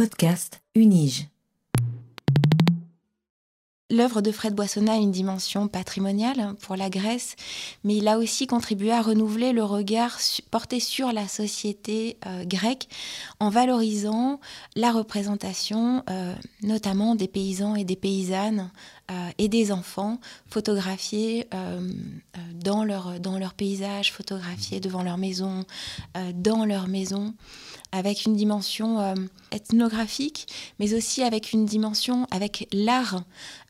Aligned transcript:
Podcast 0.00 0.62
Unige. 0.74 1.28
L'œuvre 3.90 4.22
de 4.22 4.32
Fred 4.32 4.54
Boissonnat 4.54 4.94
a 4.94 4.96
une 4.96 5.10
dimension 5.10 5.68
patrimoniale 5.68 6.54
pour 6.62 6.74
la 6.74 6.88
Grèce, 6.88 7.36
mais 7.84 7.96
il 7.96 8.08
a 8.08 8.16
aussi 8.16 8.46
contribué 8.46 8.92
à 8.92 9.02
renouveler 9.02 9.52
le 9.52 9.62
regard 9.62 10.18
porté 10.50 10.80
sur 10.80 11.12
la 11.12 11.28
société 11.28 12.16
euh, 12.24 12.46
grecque 12.46 12.88
en 13.40 13.50
valorisant 13.50 14.40
la 14.74 14.90
représentation 14.90 16.02
euh, 16.08 16.34
notamment 16.62 17.14
des 17.14 17.28
paysans 17.28 17.74
et 17.74 17.84
des 17.84 17.96
paysannes 17.96 18.70
euh, 19.10 19.28
et 19.36 19.48
des 19.48 19.70
enfants 19.70 20.18
photographiés 20.46 21.46
dans, 22.54 22.84
leur, 22.84 23.20
dans 23.20 23.38
leur 23.38 23.52
paysage, 23.52 24.12
photographiés 24.12 24.80
devant 24.80 25.02
leur 25.02 25.18
maison, 25.18 25.66
dans 26.32 26.64
leur 26.64 26.88
maison 26.88 27.34
avec 27.92 28.24
une 28.24 28.36
dimension 28.36 29.00
euh, 29.00 29.14
ethnographique, 29.52 30.46
mais 30.78 30.94
aussi 30.94 31.22
avec 31.22 31.52
une 31.52 31.66
dimension, 31.66 32.26
avec 32.30 32.68
l'art 32.72 33.22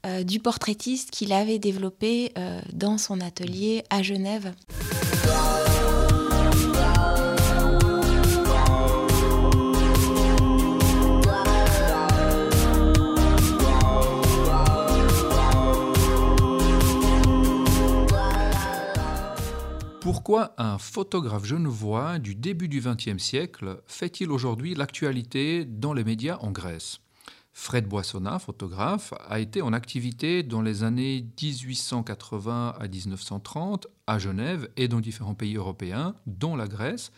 euh, 0.07 0.23
du 0.23 0.41
portraitiste 0.41 1.11
qu'il 1.11 1.33
avait 1.33 1.59
développé 1.59 2.33
euh, 2.39 2.61
dans 2.73 2.99
son 2.99 3.21
atelier 3.21 3.85
à 3.91 4.03
Genève. 4.03 4.53
Pourquoi 20.23 20.53
un 20.59 20.77
photographe 20.77 21.47
genevois 21.47 22.19
du 22.19 22.35
début 22.35 22.69
du 22.69 22.83
XXe 22.83 23.17
siècle 23.17 23.81
fait-il 23.87 24.31
aujourd'hui 24.31 24.75
l'actualité 24.75 25.65
dans 25.65 25.95
les 25.95 26.05
médias 26.05 26.37
en 26.43 26.51
Grèce? 26.51 27.01
Fred 27.55 27.89
Boissonnat, 27.89 28.39
photographe, 28.39 29.15
a 29.31 29.41
été 29.41 29.63
en 29.63 29.73
activité 29.73 30.43
dans 30.43 30.61
les 30.61 30.83
années 30.83 31.27
1880 31.41 32.75
à 32.79 32.87
1930 32.87 33.87
à 34.07 34.19
Genève 34.19 34.69
et 34.77 34.89
dans 34.89 35.01
différents 35.01 35.35
pays 35.35 35.57
européens, 35.57 36.15
dont 36.27 36.55
la 36.55 36.69
Grèce, 36.69 37.13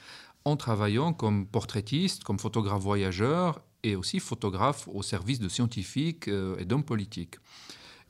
en 0.44 0.54
travaillant 0.54 1.12
comme 1.12 1.48
portraitiste, 1.48 2.22
comme 2.22 2.38
photographe 2.38 2.82
voyageur 2.82 3.62
et 3.82 3.96
aussi 3.96 4.20
photographe 4.20 4.86
au 4.86 5.02
service 5.02 5.40
de 5.40 5.48
scientifiques 5.48 6.28
euh, 6.28 6.56
et 6.58 6.64
d'hommes 6.64 6.84
politiques. 6.84 7.34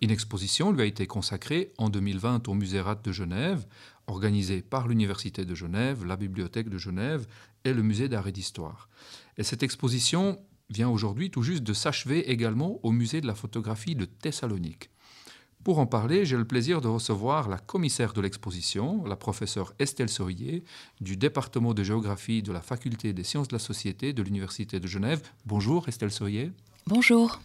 Une 0.03 0.11
exposition 0.11 0.73
lui 0.73 0.83
a 0.83 0.85
été 0.85 1.07
consacrée 1.07 1.73
en 1.79 1.89
2020 1.89 2.49
au 2.49 2.55
Musée 2.55 2.81
Rat 2.81 2.97
de 2.97 3.13
Genève, 3.13 3.65
organisée 4.07 4.63
par 4.63 4.89
l'Université 4.89 5.45
de 5.45 5.55
Genève, 5.55 6.05
la 6.05 6.17
Bibliothèque 6.17 6.69
de 6.69 6.79
Genève 6.79 7.27
et 7.65 7.73
le 7.73 7.83
Musée 7.83 8.09
d'art 8.09 8.29
et 8.29 8.33
d'histoire. 8.33 8.89
Et 9.39 9.43
cette 9.43 9.63
exposition 9.63 10.39
vient 10.71 10.89
aujourd'hui 10.89 11.31
tout 11.31 11.43
juste 11.43 11.63
de 11.63 11.73
s'achever 11.73 12.31
également 12.31 12.81
au 12.83 12.93
Musée 12.93 13.21
de 13.21 13.27
la 13.27 13.35
photographie 13.35 13.95
de 13.95 14.05
Thessalonique. 14.05 14.91
Pour 15.65 15.79
en 15.79 15.87
parler, 15.87 16.25
j'ai 16.25 16.37
le 16.37 16.45
plaisir 16.45 16.81
de 16.81 16.89
recevoir 16.89 17.49
la 17.49 17.59
commissaire 17.59 18.13
de 18.15 18.21
l'exposition, 18.21 19.05
la 19.05 19.15
professeure 19.15 19.75
Estelle 19.79 20.09
Soyer, 20.09 20.65
du 21.01 21.17
département 21.17 21.73
de 21.73 21.85
géographie 21.85 22.43
de 22.43 22.51
la 22.51 22.61
Faculté 22.61 23.13
des 23.13 23.23
sciences 23.23 23.47
de 23.47 23.55
la 23.55 23.61
société 23.61 24.13
de 24.13 24.23
l'Université 24.23 24.81
de 24.81 24.87
Genève. 24.89 25.23
Bonjour 25.47 25.89
Estelle 25.89 26.11
Soyer. 26.11 26.51
Bonjour. 26.89 27.41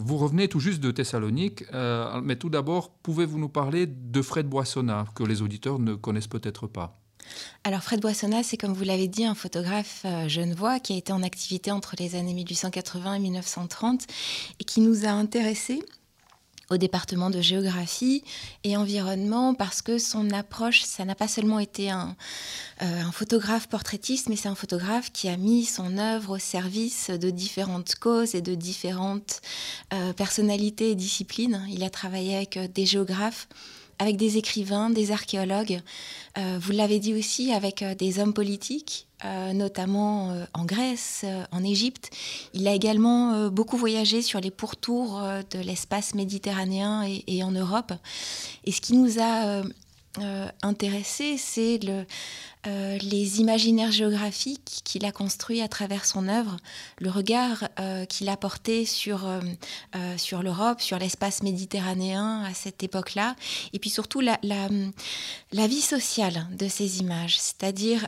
Vous 0.00 0.16
revenez 0.16 0.46
tout 0.46 0.60
juste 0.60 0.78
de 0.78 0.92
Thessalonique, 0.92 1.64
euh, 1.74 2.20
mais 2.22 2.36
tout 2.36 2.50
d'abord, 2.50 2.90
pouvez-vous 3.02 3.36
nous 3.36 3.48
parler 3.48 3.86
de 3.86 4.22
Fred 4.22 4.46
Boissonnat, 4.46 5.06
que 5.16 5.24
les 5.24 5.42
auditeurs 5.42 5.80
ne 5.80 5.94
connaissent 5.96 6.28
peut-être 6.28 6.68
pas? 6.68 7.00
Alors 7.64 7.82
Fred 7.82 8.00
Boissonnat, 8.00 8.44
c'est 8.44 8.56
comme 8.56 8.72
vous 8.72 8.84
l'avez 8.84 9.08
dit, 9.08 9.24
un 9.24 9.34
photographe 9.34 10.02
euh, 10.04 10.28
genevois 10.28 10.78
qui 10.78 10.92
a 10.92 10.96
été 10.96 11.12
en 11.12 11.24
activité 11.24 11.72
entre 11.72 11.96
les 11.98 12.14
années 12.14 12.32
1880 12.32 13.14
et 13.14 13.18
1930 13.18 14.06
et 14.60 14.64
qui 14.64 14.80
nous 14.80 15.04
a 15.04 15.08
intéressés 15.08 15.82
au 16.70 16.76
département 16.76 17.30
de 17.30 17.40
géographie 17.40 18.22
et 18.64 18.76
environnement 18.76 19.54
parce 19.54 19.82
que 19.82 19.98
son 19.98 20.30
approche, 20.30 20.82
ça 20.82 21.04
n'a 21.04 21.14
pas 21.14 21.28
seulement 21.28 21.58
été 21.58 21.90
un, 21.90 22.16
euh, 22.82 23.02
un 23.02 23.12
photographe 23.12 23.68
portraitiste, 23.68 24.28
mais 24.28 24.36
c'est 24.36 24.48
un 24.48 24.54
photographe 24.54 25.10
qui 25.12 25.28
a 25.28 25.36
mis 25.36 25.64
son 25.64 25.98
œuvre 25.98 26.36
au 26.36 26.38
service 26.38 27.10
de 27.10 27.30
différentes 27.30 27.94
causes 27.96 28.34
et 28.34 28.42
de 28.42 28.54
différentes 28.54 29.40
euh, 29.92 30.12
personnalités 30.12 30.90
et 30.90 30.94
disciplines. 30.94 31.66
Il 31.70 31.82
a 31.82 31.90
travaillé 31.90 32.36
avec 32.36 32.56
euh, 32.56 32.68
des 32.68 32.86
géographes 32.86 33.48
avec 33.98 34.16
des 34.16 34.36
écrivains, 34.36 34.90
des 34.90 35.12
archéologues, 35.12 35.80
vous 36.36 36.70
l'avez 36.70 37.00
dit 37.00 37.14
aussi 37.14 37.52
avec 37.52 37.82
des 37.98 38.20
hommes 38.20 38.32
politiques, 38.32 39.08
euh, 39.24 39.52
notamment 39.52 40.30
euh, 40.30 40.44
en 40.54 40.64
Grèce, 40.64 41.22
euh, 41.24 41.42
en 41.50 41.64
Égypte. 41.64 42.10
Il 42.54 42.68
a 42.68 42.72
également 42.72 43.48
beaucoup 43.48 43.76
voyagé 43.76 44.22
sur 44.22 44.40
les 44.40 44.52
pourtours 44.52 45.20
de 45.50 45.58
l'espace 45.58 46.14
méditerranéen 46.14 47.04
et, 47.26 47.42
en 47.42 47.50
Europe. 47.50 47.92
Et 48.64 48.70
ce 48.70 48.80
qui 48.80 48.96
nous 48.96 49.20
a 49.20 49.62
intéressé, 50.62 51.36
c'est 51.36 51.78
le, 51.82 52.04
euh, 52.68 52.98
les 52.98 53.40
imaginaires 53.40 53.90
géographiques 53.90 54.82
qu'il 54.84 55.06
a 55.06 55.12
construits 55.12 55.62
à 55.62 55.68
travers 55.68 56.04
son 56.04 56.28
œuvre, 56.28 56.56
le 56.98 57.08
regard 57.08 57.68
euh, 57.80 58.04
qu'il 58.04 58.28
a 58.28 58.36
porté 58.36 58.84
sur, 58.84 59.26
euh, 59.26 59.40
sur 60.18 60.42
l'Europe, 60.42 60.80
sur 60.82 60.98
l'espace 60.98 61.42
méditerranéen 61.42 62.42
à 62.44 62.52
cette 62.52 62.82
époque-là, 62.82 63.36
et 63.72 63.78
puis 63.78 63.88
surtout 63.88 64.20
la, 64.20 64.38
la, 64.42 65.66
vie 65.66 65.80
sociale 65.80 66.46
de 66.52 66.68
ces 66.68 67.00
images, 67.00 67.38
c'est-à-dire 67.38 68.06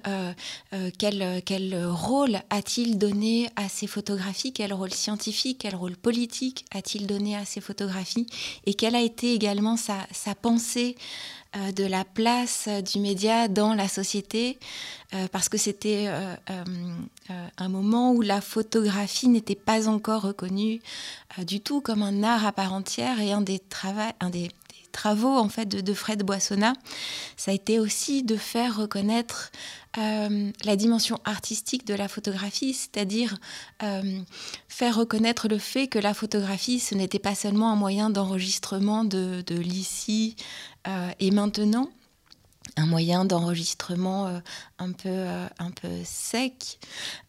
quel, 0.99 1.43
quel 1.45 1.87
rôle 1.87 2.41
a-t-il 2.49 2.99
donné 2.99 3.51
à 3.57 3.69
ces 3.69 3.87
photographies, 3.87 4.53
quel 4.53 4.73
rôle 4.73 4.93
scientifique, 4.93 5.59
quel 5.61 5.75
rôle 5.75 5.97
politique 5.97 6.65
a-t-il 6.73 7.07
donné 7.07 7.37
à 7.37 7.45
ces 7.45 7.61
photographies, 7.61 8.27
et 8.67 8.75
quelle 8.75 8.95
a 8.95 9.03
été 9.03 9.35
également 9.35 9.77
sa, 9.77 10.07
sa 10.13 10.35
pensée 10.35 10.97
euh, 11.57 11.73
de 11.73 11.85
la 11.85 12.05
place 12.05 12.69
du 12.93 13.01
média 13.01 13.49
dans 13.49 13.75
la 13.75 13.89
société, 13.89 14.61
euh, 15.15 15.27
parce 15.33 15.49
que 15.49 15.59
c'était 15.59 16.05
euh, 16.07 16.37
un 17.59 17.69
moment 17.69 18.13
où 18.13 18.23
la 18.23 18.41
photographie 18.41 19.29
n'était 19.29 19.57
pas 19.57 19.89
encore 19.89 20.23
reconnue 20.23 20.81
du 21.39 21.61
tout 21.61 21.81
comme 21.81 22.03
un 22.03 22.23
art 22.23 22.47
à 22.47 22.53
part 22.53 22.73
entière 22.73 23.21
et 23.21 23.33
un 23.33 23.41
des, 23.41 23.61
un 24.21 24.31
des, 24.31 24.51
travaux 24.91 25.37
en 25.37 25.49
fait 25.49 25.67
de, 25.67 25.95
Fred 25.95 26.23
Boissonnat, 26.23 26.75
ça 27.37 27.51
a 27.51 27.55
été 27.55 27.79
aussi 27.79 28.23
de 28.23 28.37
faire 28.37 28.77
reconnaître 28.77 29.51
euh, 29.99 30.51
la 30.65 30.77
dimension 30.77 31.19
artistique 31.25 31.87
de 31.87 31.95
la 31.95 32.07
photographie, 32.07 32.75
c'est-à-dire 32.75 33.37
euh, 33.83 34.21
faire 34.69 34.97
reconnaître 34.97 35.49
le 35.49 35.59
fait 35.59 35.89
que 35.89 35.99
la 35.99 36.15
photographie, 36.15 36.79
ce 36.79 36.95
n'était 36.95 37.19
pas 37.19 37.35
seulement 37.35 37.73
un 37.73 37.77
moyen 37.77 38.11
d'enregistrement 38.11 39.05
de, 39.05 39.43
l'ici 39.49 40.37
euh, 40.39 40.43
et 41.19 41.31
maintenant, 41.31 41.91
un 42.77 42.87
moyen 42.87 43.25
d'enregistrement 43.25 44.41
un, 44.79 44.93
peu, 44.93 45.27
un 45.59 45.71
peu 45.71 45.89
sec, 46.05 46.79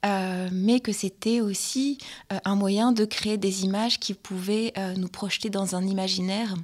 mais 0.03 0.79
que 0.79 0.91
c'était 0.91 1.41
aussi 1.41 1.97
un 2.45 2.55
moyen 2.55 2.91
de 2.91 3.05
créer 3.05 3.37
des 3.37 3.63
images 3.63 3.99
qui 3.99 4.13
pouvaient 4.13 4.73
nous 4.97 5.09
projeter 5.09 5.49
dans 5.49 5.75
un 5.75 5.85
imaginaire 5.85 6.55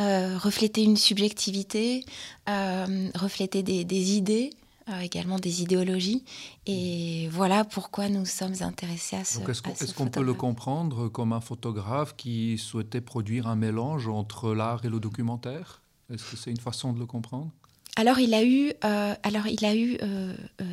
euh, 0.00 0.38
refléter 0.38 0.82
une 0.82 0.96
subjectivité, 0.96 2.06
euh, 2.48 3.10
refléter 3.14 3.62
des, 3.62 4.12
idées, 4.12 4.50
euh, 4.54 4.59
également 5.02 5.38
des 5.38 5.62
idéologies. 5.62 6.24
Et 6.66 7.28
voilà 7.30 7.64
pourquoi 7.64 8.08
nous 8.08 8.26
sommes 8.26 8.56
intéressés 8.60 9.16
à 9.16 9.24
ce. 9.24 9.38
Est-ce 9.40 9.94
qu'on 9.94 10.08
peut 10.08 10.22
le 10.22 10.34
comprendre 10.34 11.08
comme 11.08 11.32
un 11.32 11.40
photographe 11.40 12.16
qui 12.16 12.58
souhaitait 12.58 13.00
produire 13.00 13.46
un 13.46 13.56
mélange 13.56 14.08
entre 14.08 14.52
l'art 14.54 14.84
et 14.84 14.88
le 14.88 15.00
documentaire? 15.00 15.82
Est-ce 16.12 16.30
que 16.30 16.36
c'est 16.36 16.50
une 16.50 16.60
façon 16.60 16.92
de 16.92 16.98
le 16.98 17.06
comprendre? 17.06 17.50
Alors 18.00 18.18
il 18.18 18.32
a 18.32 18.42
eu, 18.42 18.72
euh, 18.82 19.14
alors 19.22 19.46
il 19.46 19.62
a 19.66 19.74
eu 19.74 19.98
euh, 20.02 20.34
euh, 20.62 20.64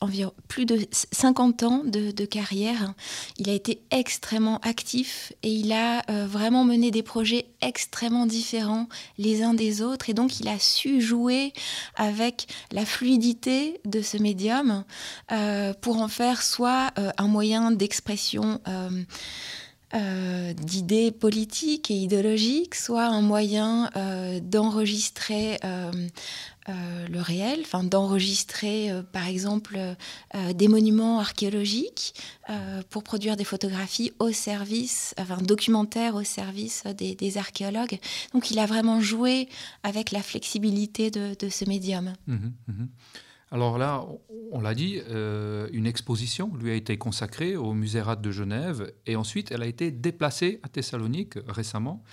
environ 0.00 0.32
plus 0.48 0.64
de 0.64 0.78
50 1.12 1.62
ans 1.62 1.82
de, 1.84 2.24
carrière. 2.24 2.94
Il 3.36 3.50
a 3.50 3.52
été 3.52 3.82
extrêmement 3.90 4.58
actif 4.60 5.34
et 5.42 5.52
il 5.52 5.72
a 5.72 6.02
vraiment 6.26 6.64
mené 6.64 6.90
des 6.90 7.02
projets 7.02 7.46
extrêmement 7.60 8.24
différents 8.24 8.88
les 9.18 9.42
uns 9.42 9.52
des 9.52 9.82
autres. 9.82 10.08
Et 10.08 10.14
donc 10.14 10.40
il 10.40 10.48
a 10.48 10.58
su 10.58 11.02
jouer 11.02 11.52
avec 11.96 12.46
la 12.72 12.86
fluidité 12.86 13.80
de 13.84 14.00
ce 14.00 14.16
médium 14.16 14.84
pour 15.82 15.98
en 15.98 16.08
faire 16.08 16.40
soit 16.40 16.92
un 17.18 17.28
moyen 17.28 17.70
d'expression. 17.70 18.60
D'idées 19.92 21.10
politiques 21.10 21.90
et 21.90 21.94
idéologiques, 21.94 22.74
soit 22.74 23.06
un 23.06 23.22
moyen 23.22 23.90
d'enregistrer 24.42 25.58
euh, 26.70 27.06
le 27.08 27.20
réel, 27.20 27.60
enfin 27.62 27.82
d'enregistrer 27.82 28.90
euh, 28.90 29.02
par 29.02 29.26
exemple 29.26 29.78
euh, 29.78 30.52
des 30.52 30.68
monuments 30.68 31.18
archéologiques 31.18 32.14
pour 32.90 33.04
produire 33.04 33.36
des 33.36 33.44
photographies 33.44 34.12
au 34.18 34.32
service, 34.32 35.14
enfin 35.18 35.38
documentaires 35.38 36.16
au 36.16 36.24
service 36.24 36.84
des, 36.96 37.38
archéologues. 37.38 37.98
Donc 38.34 38.50
il 38.50 38.58
a 38.58 38.66
vraiment 38.66 39.00
joué 39.00 39.48
avec 39.84 40.10
la 40.10 40.20
flexibilité 40.20 41.10
de, 41.10 41.48
ce 41.48 41.64
médium. 41.64 42.12
Mmh, 42.26 42.34
mmh. 42.34 42.86
Alors 43.52 43.78
là, 43.78 44.06
on 44.52 44.60
l'a 44.60 44.74
dit, 44.74 45.00
euh, 45.08 45.68
une 45.72 45.86
exposition 45.86 46.54
lui 46.54 46.70
a 46.70 46.74
été 46.74 46.96
consacrée 46.98 47.56
au 47.56 47.74
Musée 47.74 48.00
Rat 48.00 48.16
de 48.16 48.30
Genève 48.30 48.92
et 49.06 49.16
ensuite 49.16 49.50
elle 49.50 49.62
a 49.62 49.66
été 49.66 49.90
déplacée 49.90 50.60
à 50.62 50.68
Thessalonique 50.68 51.34
récemment. 51.48 52.04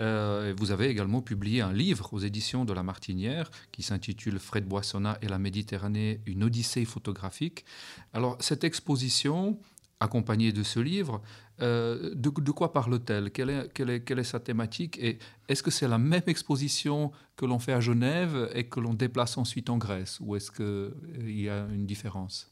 Euh, 0.00 0.52
vous 0.58 0.72
avez 0.72 0.88
également 0.88 1.20
publié 1.20 1.60
un 1.60 1.72
livre 1.72 2.12
aux 2.12 2.18
éditions 2.18 2.64
de 2.64 2.72
La 2.72 2.82
Martinière 2.82 3.50
qui 3.70 3.82
s'intitule 3.82 4.40
Fred 4.40 4.66
Boissonnat 4.66 5.18
et 5.22 5.28
la 5.28 5.38
Méditerranée, 5.38 6.22
une 6.26 6.42
odyssée 6.42 6.84
photographique. 6.84 7.64
Alors 8.12 8.36
cette 8.40 8.64
exposition, 8.64 9.60
accompagnée 10.00 10.52
de 10.52 10.62
ce 10.62 10.80
livre, 10.80 11.22
euh, 11.62 12.14
de, 12.14 12.50
quoi 12.50 12.72
parle-t-elle 12.72 13.30
quelle 13.30 13.50
est, 13.90 14.24
sa 14.24 14.40
thématique? 14.40 14.98
Et 14.98 15.18
est-ce 15.48 15.62
que 15.62 15.70
c'est 15.70 15.88
la 15.88 15.98
même 15.98 16.22
exposition 16.26 17.12
que 17.36 17.46
l'on 17.46 17.58
fait 17.58 17.72
à 17.72 17.80
Genève 17.80 18.50
et 18.54 18.64
que 18.64 18.80
l'on 18.80 18.94
déplace 18.94 19.38
ensuite 19.38 19.70
en 19.70 19.78
Grèce? 19.78 20.18
Ou 20.20 20.36
est-ce 20.36 20.50
qu'il 20.50 20.64
euh, 20.64 20.90
y 21.26 21.48
a 21.48 21.66
une 21.72 21.86
différence? 21.86 22.50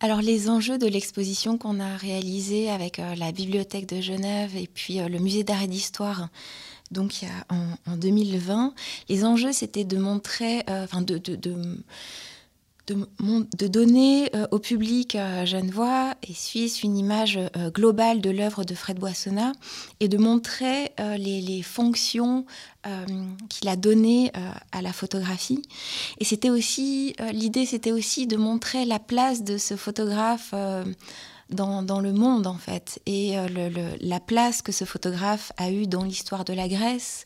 Alors 0.00 0.20
les 0.20 0.48
enjeux 0.48 0.78
de 0.78 0.88
l'exposition 0.88 1.58
qu'on 1.58 1.78
a 1.78 1.96
réalisée 1.96 2.68
avec 2.70 2.96
la 2.96 3.30
Bibliothèque 3.30 3.88
de 3.88 4.00
Genève 4.00 4.56
et 4.56 4.66
puis 4.66 4.98
le 4.98 5.18
Musée 5.20 5.44
d'art 5.44 5.62
et 5.62 5.68
d'histoire 5.68 6.28
donc 6.92 7.24
en, 7.48 7.96
2020, 7.96 8.74
les 9.08 9.24
enjeux, 9.24 9.52
c'était 9.52 9.84
de 9.84 9.96
montrer, 9.96 10.60
euh, 10.68 10.84
enfin 10.84 11.00
de, 11.00 11.16
de, 11.16 11.56
donner 12.86 14.34
euh, 14.34 14.46
au 14.50 14.58
public 14.58 15.14
euh, 15.14 15.46
genevois 15.46 16.14
et 16.28 16.34
suisse 16.34 16.82
une 16.82 16.96
image 16.96 17.38
globale 17.74 18.20
de 18.20 18.30
l'œuvre 18.30 18.64
de 18.64 18.74
Fred 18.74 18.98
Boissonnat 18.98 19.52
et 20.00 20.08
de 20.08 20.18
montrer 20.18 20.92
les, 20.98 21.62
fonctions 21.62 22.44
qu'il 23.48 23.68
a 23.68 23.76
données 23.76 24.32
à 24.72 24.82
la 24.82 24.92
photographie. 24.92 25.62
Et 26.18 26.24
c'était 26.24 26.50
aussi, 26.50 27.14
l'idée 27.32 27.66
c'était 27.66 27.92
aussi 27.92 28.26
de 28.26 28.36
montrer 28.36 28.84
la 28.84 28.98
place 28.98 29.44
de 29.44 29.58
ce 29.58 29.76
photographe 29.76 30.54
dans, 31.52 32.00
le 32.00 32.12
monde 32.12 32.46
en 32.46 32.56
fait 32.56 33.00
et 33.06 33.38
euh, 33.38 33.48
la 34.00 34.20
place 34.20 34.62
que 34.62 34.72
ce 34.72 34.84
photographe 34.84 35.52
a 35.56 35.70
eue 35.70 35.86
dans 35.86 36.04
l'histoire 36.04 36.44
de 36.44 36.52
la 36.52 36.68
Grèce, 36.68 37.24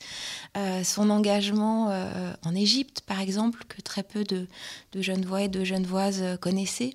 euh, 0.57 0.85
son 0.85 1.11
engagement 1.11 1.89
euh, 1.91 2.33
en 2.45 2.55
Égypte 2.55 3.03
par 3.07 3.21
exemple 3.21 3.65
que 3.69 3.81
très 3.81 4.03
peu 4.03 4.25
de, 4.25 4.47
de 4.93 5.03
Genevois 5.03 5.43
et 5.43 5.49
de 5.49 5.65
Genevoises 5.65 6.23
connaissaient. 6.41 6.95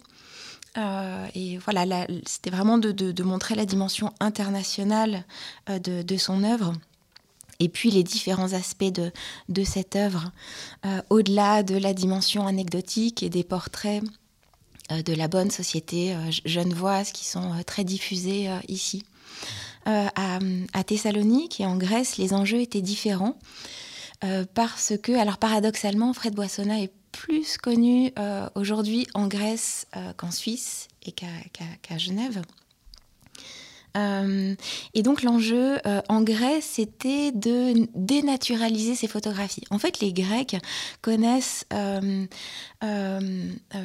et 1.35 1.57
voilà, 1.57 2.07
c'était 2.25 2.49
vraiment 2.49 2.77
de, 2.77 3.23
montrer 3.23 3.55
la 3.55 3.65
dimension 3.65 4.13
internationale 4.19 5.25
de, 5.67 6.17
son 6.17 6.43
œuvre 6.43 6.73
et 7.59 7.69
puis 7.69 7.91
les 7.91 8.03
différents 8.03 8.53
aspects 8.53 8.93
de, 9.49 9.63
cette 9.63 9.95
œuvre, 9.95 10.31
au-delà 11.09 11.63
de 11.63 11.75
la 11.75 11.93
dimension 11.93 12.47
anecdotique 12.47 13.21
et 13.21 13.29
des 13.29 13.43
portraits 13.43 14.01
de 15.05 15.13
la 15.13 15.27
bonne 15.27 15.51
société 15.51 16.13
euh, 16.13 16.17
genevoise 16.45 17.11
qui 17.11 17.25
sont 17.25 17.53
euh, 17.53 17.63
très 17.65 17.83
diffusées 17.83 18.49
ici. 18.67 19.03
À, 19.85 20.39
Thessalonique 20.85 21.59
et 21.59 21.65
en 21.65 21.75
Grèce, 21.75 22.17
les 22.17 22.33
enjeux 22.33 22.61
étaient 22.61 22.81
différents 22.81 23.39
parce 24.53 24.93
que, 25.01 25.11
alors 25.13 25.39
paradoxalement, 25.39 26.13
Fred 26.13 26.35
Boissonnat 26.35 26.81
est 26.81 26.91
plus 27.11 27.57
connu 27.57 28.13
aujourd'hui 28.53 29.07
en 29.15 29.27
Grèce 29.27 29.87
qu'en 30.17 30.29
Suisse 30.29 30.87
et 31.03 31.11
qu'à 31.11 31.97
Genève. 31.97 32.43
Euh, 33.97 34.55
et 34.93 35.03
donc 35.03 35.23
l'enjeu 35.23 35.77
euh, 35.85 36.01
en 36.07 36.21
Grèce, 36.21 36.65
c'était 36.65 37.31
de 37.31 37.87
dénaturaliser 37.95 38.95
ces 38.95 39.07
photographies. 39.07 39.63
En 39.69 39.79
fait, 39.79 39.99
les 39.99 40.13
Grecs 40.13 40.55
connaissent 41.01 41.65
euh, 41.73 42.25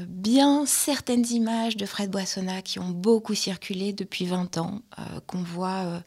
bien 0.08 0.67
certaines 0.67 1.26
images 1.26 1.76
de 1.76 1.87
Fred 1.87 2.11
Boissonnat 2.11 2.62
qui 2.62 2.79
ont 2.79 2.91
beaucoup 2.91 3.35
circulé 3.35 3.93
depuis 3.93 4.26
20 4.26 4.58
ans, 4.58 4.81
qu'on 5.26 5.43
voit, 5.43 6.03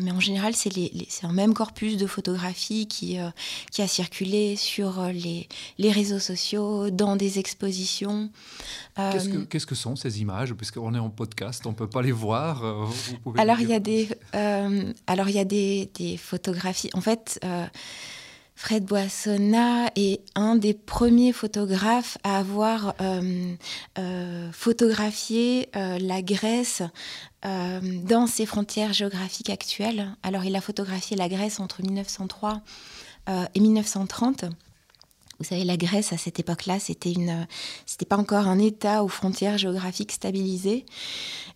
mais 0.00 0.10
en 0.10 0.20
général, 0.20 0.54
c'est 0.54 1.24
un 1.24 1.32
même 1.32 1.54
corpus 1.54 1.96
de 1.96 2.06
photographies 2.06 2.86
qui, 2.88 3.18
qui 3.70 3.82
a 3.82 3.88
circulé 3.88 4.56
sur 4.56 5.04
les, 5.12 5.48
les 5.78 5.92
réseaux 5.92 6.18
sociaux, 6.18 6.90
dans 6.90 7.16
des 7.16 7.38
expositions. 7.38 8.30
Qu'est-ce 8.96 9.28
que, 9.28 9.38
qu'est-ce 9.38 9.66
que 9.66 9.74
sont 9.74 9.96
ces 9.96 10.20
images? 10.20 10.54
Puisqu'on 10.54 10.94
est 10.94 10.98
en 10.98 11.10
podcast, 11.10 11.64
on 11.66 11.70
ne 11.70 11.74
peut 11.74 11.88
pas 11.88 12.02
les 12.02 12.12
voir. 12.12 12.62
Vous 13.24 13.33
alors, 13.36 13.60
il 13.60 13.68
y 13.68 13.74
a 13.74 13.80
des, 13.80 14.08
euh, 14.34 14.92
alors, 15.06 15.28
il 15.28 15.36
y 15.36 15.38
a 15.38 15.44
des, 15.44 16.18
photographies. 16.18 16.90
En 16.94 17.00
fait, 17.00 17.38
euh, 17.44 17.66
Fred 18.54 18.84
Boissonnat 18.84 19.90
est 19.96 20.20
un 20.34 20.56
des 20.56 20.74
premiers 20.74 21.32
photographes 21.32 22.18
à 22.22 22.38
avoir 22.38 22.94
euh, 23.00 24.52
photographié 24.52 25.68
la 25.74 26.22
Grèce 26.22 26.82
dans 27.42 28.26
ses 28.26 28.46
frontières 28.46 28.92
géographiques 28.92 29.50
actuelles. 29.50 30.08
Alors, 30.22 30.44
il 30.44 30.56
a 30.56 30.60
photographié 30.60 31.16
la 31.16 31.28
Grèce 31.28 31.60
entre 31.60 31.82
1903 31.82 32.62
et 33.54 33.60
1930. 33.60 34.46
Vous 35.38 35.44
savez, 35.44 35.64
la 35.64 35.76
Grèce 35.76 36.12
à 36.12 36.16
cette 36.16 36.38
époque-là, 36.38 36.78
c'était 36.78 37.12
une, 37.12 37.46
c'était 37.86 38.06
pas 38.06 38.16
encore 38.16 38.46
un 38.46 38.58
État 38.58 39.02
aux 39.02 39.08
frontières 39.08 39.58
géographiques 39.58 40.12
stabilisées. 40.12 40.86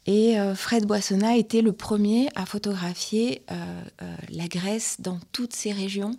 Et 0.07 0.39
euh, 0.39 0.55
Fred 0.55 0.87
Boissonnat 0.87 1.37
était 1.37 1.63
le 1.63 1.73
premier 1.73 2.29
à 2.35 2.47
photographier 2.47 3.43
euh, 3.51 3.55
euh, 4.03 4.17
la 4.31 4.49
Grèce 4.49 4.97
dans 5.01 5.19
toutes 5.33 5.55
ses 5.55 5.73
régions 5.73 6.13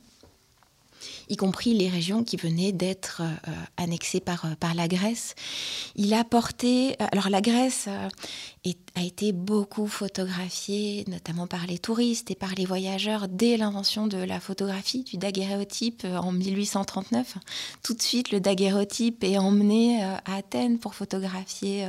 y 1.30 1.36
compris 1.36 1.74
les 1.74 1.90
régions 1.90 2.24
qui 2.24 2.38
venaient 2.38 2.72
d'être 2.72 3.22
euh, 3.22 3.52
annexées 3.78 4.20
par, 4.20 4.46
euh, 4.46 4.56
par 4.60 4.74
la 4.74 4.88
Grèce. 4.88 5.36
Il 5.96 6.14
a 6.14 6.24
porté. 6.24 6.96
Euh, 7.02 7.06
alors, 7.12 7.30
la 7.30 7.42
Grèce 7.42 7.88
a 7.88 9.04
été 9.04 9.32
beaucoup 9.32 9.88
photographiée, 9.88 11.06
notamment 11.08 11.48
par 11.48 11.66
les 11.66 11.80
touristes 11.80 12.32
et 12.32 12.36
par 12.36 12.56
les 12.56 12.66
voyageurs, 12.66 13.28
dès 13.28 13.58
l'invention 13.58 14.08
de 14.08 14.18
la 14.18 14.40
photographie, 14.40 15.04
du 15.04 15.18
daguerréotype 15.18 16.06
en 16.06 16.32
1839. 16.32 17.38
Tout 17.84 17.94
de 17.94 18.02
suite, 18.02 18.32
le 18.32 18.40
daguerréotype 18.40 19.24
est 19.24 19.38
emmené 19.38 20.04
à 20.04 20.36
Athènes 20.36 20.80
pour 20.80 20.96
photographier 20.96 21.88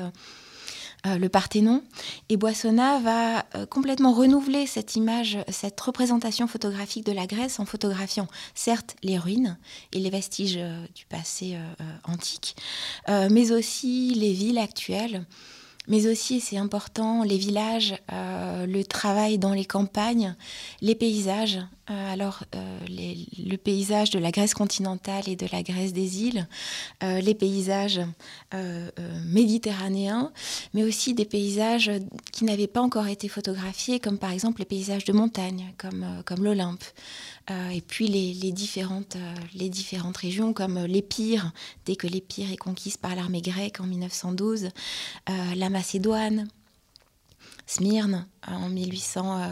euh, 1.07 1.17
le 1.17 1.31
Parthénon. 1.31 1.83
Et 2.29 2.37
Boissonnat 2.37 2.99
va 2.99 3.47
euh, 3.55 3.65
complètement 3.65 4.13
renouveler 4.13 4.67
cette 4.67 4.97
image, 4.97 5.39
cette 5.49 5.81
représentation 5.81 6.47
photographique 6.47 7.07
de 7.07 7.13
la 7.13 7.27
Grèce 7.27 7.59
en 7.59 7.65
photographiant 7.65 8.27
certes 8.55 8.97
les 9.03 9.17
ruines 9.17 9.57
et 9.93 9.99
les 9.99 10.11
vestiges 10.11 10.59
euh, 10.59 10.85
du 10.95 11.07
passé 11.07 11.57
antique, 12.05 12.57
mais 13.09 13.53
aussi 13.53 14.15
les 14.15 14.33
villes 14.33 14.59
actuelles 14.59 15.25
mais 15.89 16.07
aussi, 16.07 16.41
c'est 16.41 16.59
important, 16.59 17.25
les 17.25 17.39
villages, 17.39 17.97
le 18.11 18.83
travail 18.83 19.39
dans 19.39 19.53
les 19.53 19.65
campagnes, 19.65 20.37
les 20.83 20.95
paysages. 20.95 21.59
Euh, 21.91 22.13
alors, 22.13 22.45
euh, 22.55 22.79
le 22.89 23.57
paysage 23.57 24.11
de 24.11 24.19
la 24.19 24.31
Grèce 24.31 24.55
continentale 24.55 25.29
et 25.29 25.37
de 25.37 25.47
la 25.51 25.63
Grèce 25.63 25.93
des 25.93 26.23
îles, 26.23 26.47
les 27.03 27.35
paysages 27.35 28.01
méditerranéens, 29.25 30.33
mais 30.75 30.85
aussi 30.85 31.15
des 31.15 31.25
paysages 31.25 31.91
qui 32.33 32.45
n'avaient 32.45 32.67
pas 32.67 32.81
encore 32.81 33.07
été 33.07 33.29
photographiés, 33.29 34.01
comme 34.01 34.19
par 34.19 34.31
exemple 34.31 34.61
les 34.61 34.67
paysages 34.67 35.05
de 35.05 35.13
montagne, 35.13 35.73
comme, 35.79 36.23
comme 36.27 36.45
l'Olympe. 36.45 36.85
et 37.49 37.81
puis 37.81 38.09
les, 38.09 38.53
différentes, 38.53 39.17
les 39.55 39.69
différentes 39.69 40.17
régions, 40.17 40.53
comme 40.53 40.85
l'Épire, 40.85 41.53
dès 41.87 41.97
que 41.97 42.07
l'Épire 42.07 42.53
est 42.53 42.57
conquise 42.57 42.97
par 42.97 43.15
l'armée 43.15 43.43
grecque 43.43 43.81
en 43.81 43.87
1912, 43.87 44.69
la 45.57 45.71
Macédoine, 45.71 46.49
Smyrne 47.71 48.27
euh, 48.49 48.53
en, 48.53 48.69
1800, 48.69 49.41
euh, 49.41 49.47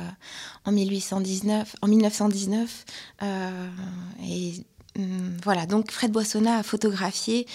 en, 0.65 0.73
1819, 0.73 1.77
en 1.83 1.87
1919. 1.87 2.85
Euh, 3.23 3.69
et 4.27 4.55
hum, 4.99 5.37
voilà, 5.45 5.67
donc 5.67 5.93
Fred 5.93 6.11
Boissonnat 6.11 6.59
a 6.59 6.63
photographié 6.65 7.47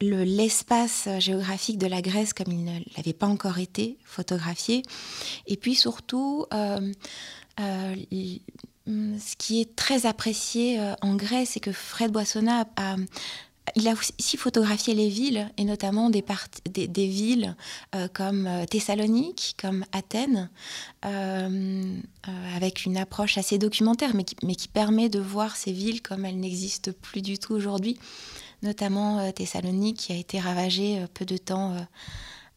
l'espace 0.00 1.08
géographique 1.18 1.76
de 1.78 1.86
la 1.86 2.00
Grèce 2.00 2.32
comme 2.32 2.50
il 2.50 2.64
ne 2.64 2.80
l'avait 2.96 3.12
pas 3.12 3.26
encore 3.26 3.58
été 3.58 3.98
photographié. 4.04 4.82
Et 5.46 5.58
puis 5.58 5.74
surtout, 5.74 6.46
hum, 6.50 6.92
ce 8.86 9.36
qui 9.36 9.60
est 9.60 9.76
très 9.76 10.06
apprécié 10.06 10.80
en 11.02 11.14
Grèce, 11.14 11.50
c'est 11.50 11.60
que 11.60 11.72
Fred 11.72 12.10
Boissonnat 12.10 12.66
a 12.76 12.96
il 13.76 13.88
a 13.88 13.92
aussi 13.92 14.36
photographié 14.36 14.94
les 14.94 15.08
villes, 15.08 15.50
et 15.56 15.64
notamment 15.64 16.10
des, 16.10 16.22
villes 16.96 17.56
euh, 17.94 18.08
comme 18.12 18.46
euh, 18.46 18.66
Thessalonique, 18.66 19.56
comme 19.60 19.84
Athènes, 19.92 20.50
euh, 21.04 21.96
avec 22.54 22.84
une 22.84 22.96
approche 22.96 23.38
assez 23.38 23.58
documentaire, 23.58 24.14
mais 24.14 24.24
qui, 24.24 24.68
permet 24.68 25.08
de 25.08 25.20
voir 25.20 25.56
ces 25.56 25.72
villes 25.72 26.02
comme 26.02 26.24
elles 26.24 26.38
n'existent 26.38 26.92
plus 27.00 27.22
du 27.22 27.38
tout 27.38 27.54
aujourd'hui, 27.54 27.98
notamment 28.62 29.30
Thessalonique 29.32 29.98
qui 29.98 30.12
a 30.12 30.16
été 30.16 30.38
ravagée 30.38 31.04
peu 31.14 31.24
de 31.24 31.36
temps 31.36 31.76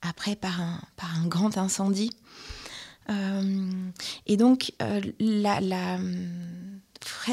après 0.01 0.35
par 0.35 0.59
un, 0.59 1.27
grand 1.27 1.57
incendie. 1.57 2.11
et 4.27 4.37
donc, 4.37 4.71
la 5.19 5.99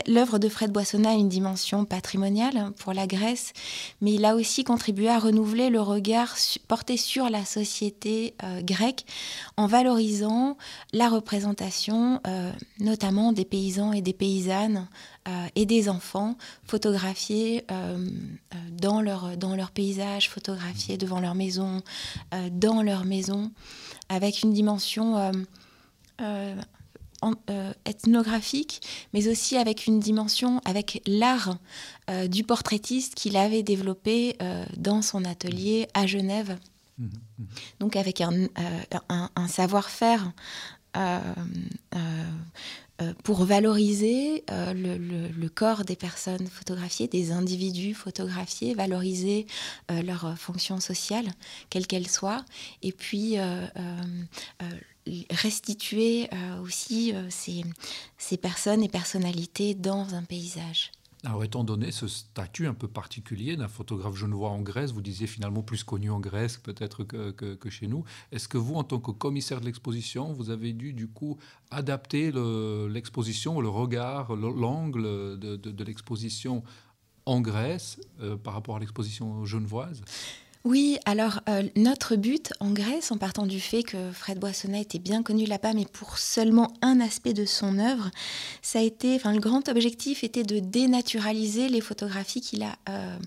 l'œuvre 0.07 0.39
de 0.39 0.49
Fred 0.49 0.71
Boissonnat 0.71 1.11
a 1.11 1.15
une 1.15 1.29
dimension 1.29 1.85
patrimoniale 1.85 2.73
pour 2.79 2.93
la 2.93 3.07
Grèce, 3.07 3.53
mais 4.01 4.15
il 4.15 4.25
a 4.25 4.35
aussi 4.35 4.65
contribué 4.65 5.09
à 5.09 5.19
renouveler 5.19 5.71
le 5.71 5.81
regard 5.81 6.37
porté 6.69 6.97
sur 6.97 7.31
la 7.31 7.45
société 7.45 8.35
euh, 8.43 8.61
grecque 8.63 9.05
en 9.57 9.67
valorisant 9.67 10.57
la 10.93 11.09
représentation 11.09 12.21
euh, 12.27 12.53
notamment 12.81 13.33
des 13.33 13.45
paysans 13.45 13.93
et 13.93 14.03
des 14.03 14.13
paysannes 14.13 14.89
euh, 15.29 15.47
et 15.55 15.67
des 15.67 15.89
enfants 15.89 16.37
photographiés 16.65 17.65
dans, 18.73 19.01
leur, 19.01 19.37
dans 19.37 19.55
leur 19.55 19.71
paysage, 19.71 20.29
photographiés 20.29 20.97
devant 20.97 21.21
leur 21.21 21.35
maison, 21.35 21.83
dans 22.51 22.83
leur 22.83 23.05
maison, 23.05 23.51
avec 24.09 24.43
une 24.43 24.53
dimension 24.53 25.33
euh, 27.51 27.73
ethnographique, 27.85 28.81
mais 29.13 29.29
aussi 29.29 29.57
avec 29.57 29.87
une 29.87 30.01
dimension, 30.01 30.61
avec 30.65 31.03
l'art 31.07 31.57
euh, 32.11 32.27
du 32.27 32.43
portraitiste 32.43 33.15
qu'il 33.15 33.37
avait 33.37 33.63
développé 33.63 34.35
euh, 34.43 34.65
dans 34.77 35.03
son 35.03 35.25
atelier 35.25 35.87
à 35.95 36.07
Genève. 36.07 36.59
Mmh, 36.99 37.05
mmh. 37.05 37.45
Donc 37.79 37.95
avec 37.95 38.21
un, 38.21 38.49
un 39.09 39.49
savoir-faire 39.49 40.33
pour 43.25 43.45
valoriser 43.45 44.45
le, 44.51 44.97
le, 44.97 45.49
corps 45.49 45.85
des 45.85 45.97
personnes 45.97 46.47
photographiées, 46.49 47.09
des 47.09 47.33
individus 47.33 47.95
photographiés, 47.95 48.75
valoriser 48.75 49.47
leur 49.89 50.37
fonction 50.37 50.81
sociale, 50.81 51.31
quelle 51.71 51.87
qu'elle 51.87 52.09
soit, 52.09 52.45
et 52.83 52.93
puis 52.93 53.39
restituer 55.31 56.29
euh, 56.33 56.61
aussi 56.61 57.15
euh, 57.15 57.29
ces, 57.29 58.37
personnes 58.37 58.83
et 58.83 58.89
personnalités 58.89 59.75
dans 59.75 60.15
un 60.15 60.23
paysage. 60.23 60.93
Alors, 61.25 61.45
étant 61.45 61.63
donné 61.63 61.93
ce 61.93 62.09
statut 62.09 62.67
un 62.67 62.75
peu 62.75 62.89
particulier 62.89 63.57
d'un 63.57 63.69
photographe 63.69 64.17
genevois 64.17 64.51
en 64.51 64.61
Grèce, 64.61 64.91
vous 64.91 65.01
disiez 65.01 65.29
finalement 65.29 65.63
plus 65.63 65.85
connu 65.85 66.11
en 66.11 66.19
Grèce 66.19 66.57
peut-être 66.57 67.05
que, 67.05 67.71
chez 67.71 67.87
nous, 67.87 68.05
est-ce 68.33 68.49
que 68.49 68.59
vous, 68.59 68.75
en 68.75 68.83
tant 68.83 68.99
que 68.99 69.13
commissaire 69.13 69.61
de 69.61 69.67
l'exposition, 69.67 70.33
vous 70.33 70.51
avez 70.51 70.73
dû 70.73 70.93
du 70.93 71.07
coup 71.07 71.39
adapter 71.71 72.33
l'exposition, 72.91 73.61
le, 73.61 73.69
regard, 73.69 74.35
l'angle 74.35 75.03
de, 75.39 75.85
l'exposition 75.85 76.65
en 77.25 77.41
Grèce 77.41 78.01
euh, 78.21 78.37
par 78.37 78.55
rapport 78.55 78.75
à 78.75 78.81
l'exposition 78.81 79.45
genevoise? 79.45 80.03
Oui, 80.65 80.97
alors 81.07 81.41
euh, 81.49 81.65
notre 81.75 82.15
but 82.15 82.53
en 82.61 82.71
Grèce, 82.71 83.11
en 83.11 83.19
partant 83.19 83.47
du 83.47 83.59
fait 83.59 83.83
que 83.83 84.13
Fred 84.13 84.39
Boissonnat 84.39 84.79
était 84.79 85.01
bien 85.01 85.25
connu 85.25 85.45
là-bas, 85.45 85.73
mais 85.73 85.87
pour 85.87 86.19
seulement 86.19 86.73
un 86.83 87.01
aspect 87.01 87.33
de 87.33 87.45
son 87.45 87.81
œuvre, 87.81 88.11
ça 88.63 88.79
a 88.79 88.83
été, 88.83 89.19
le 89.19 89.41
grand 89.41 89.69
objectif 89.69 90.23
était 90.23 90.45
de 90.45 90.61
dénaturaliser 90.61 91.69
les 91.69 91.81
photographies 91.81 92.41
qu'il 92.41 92.63
a, 92.63 92.77
euh, 92.89 93.19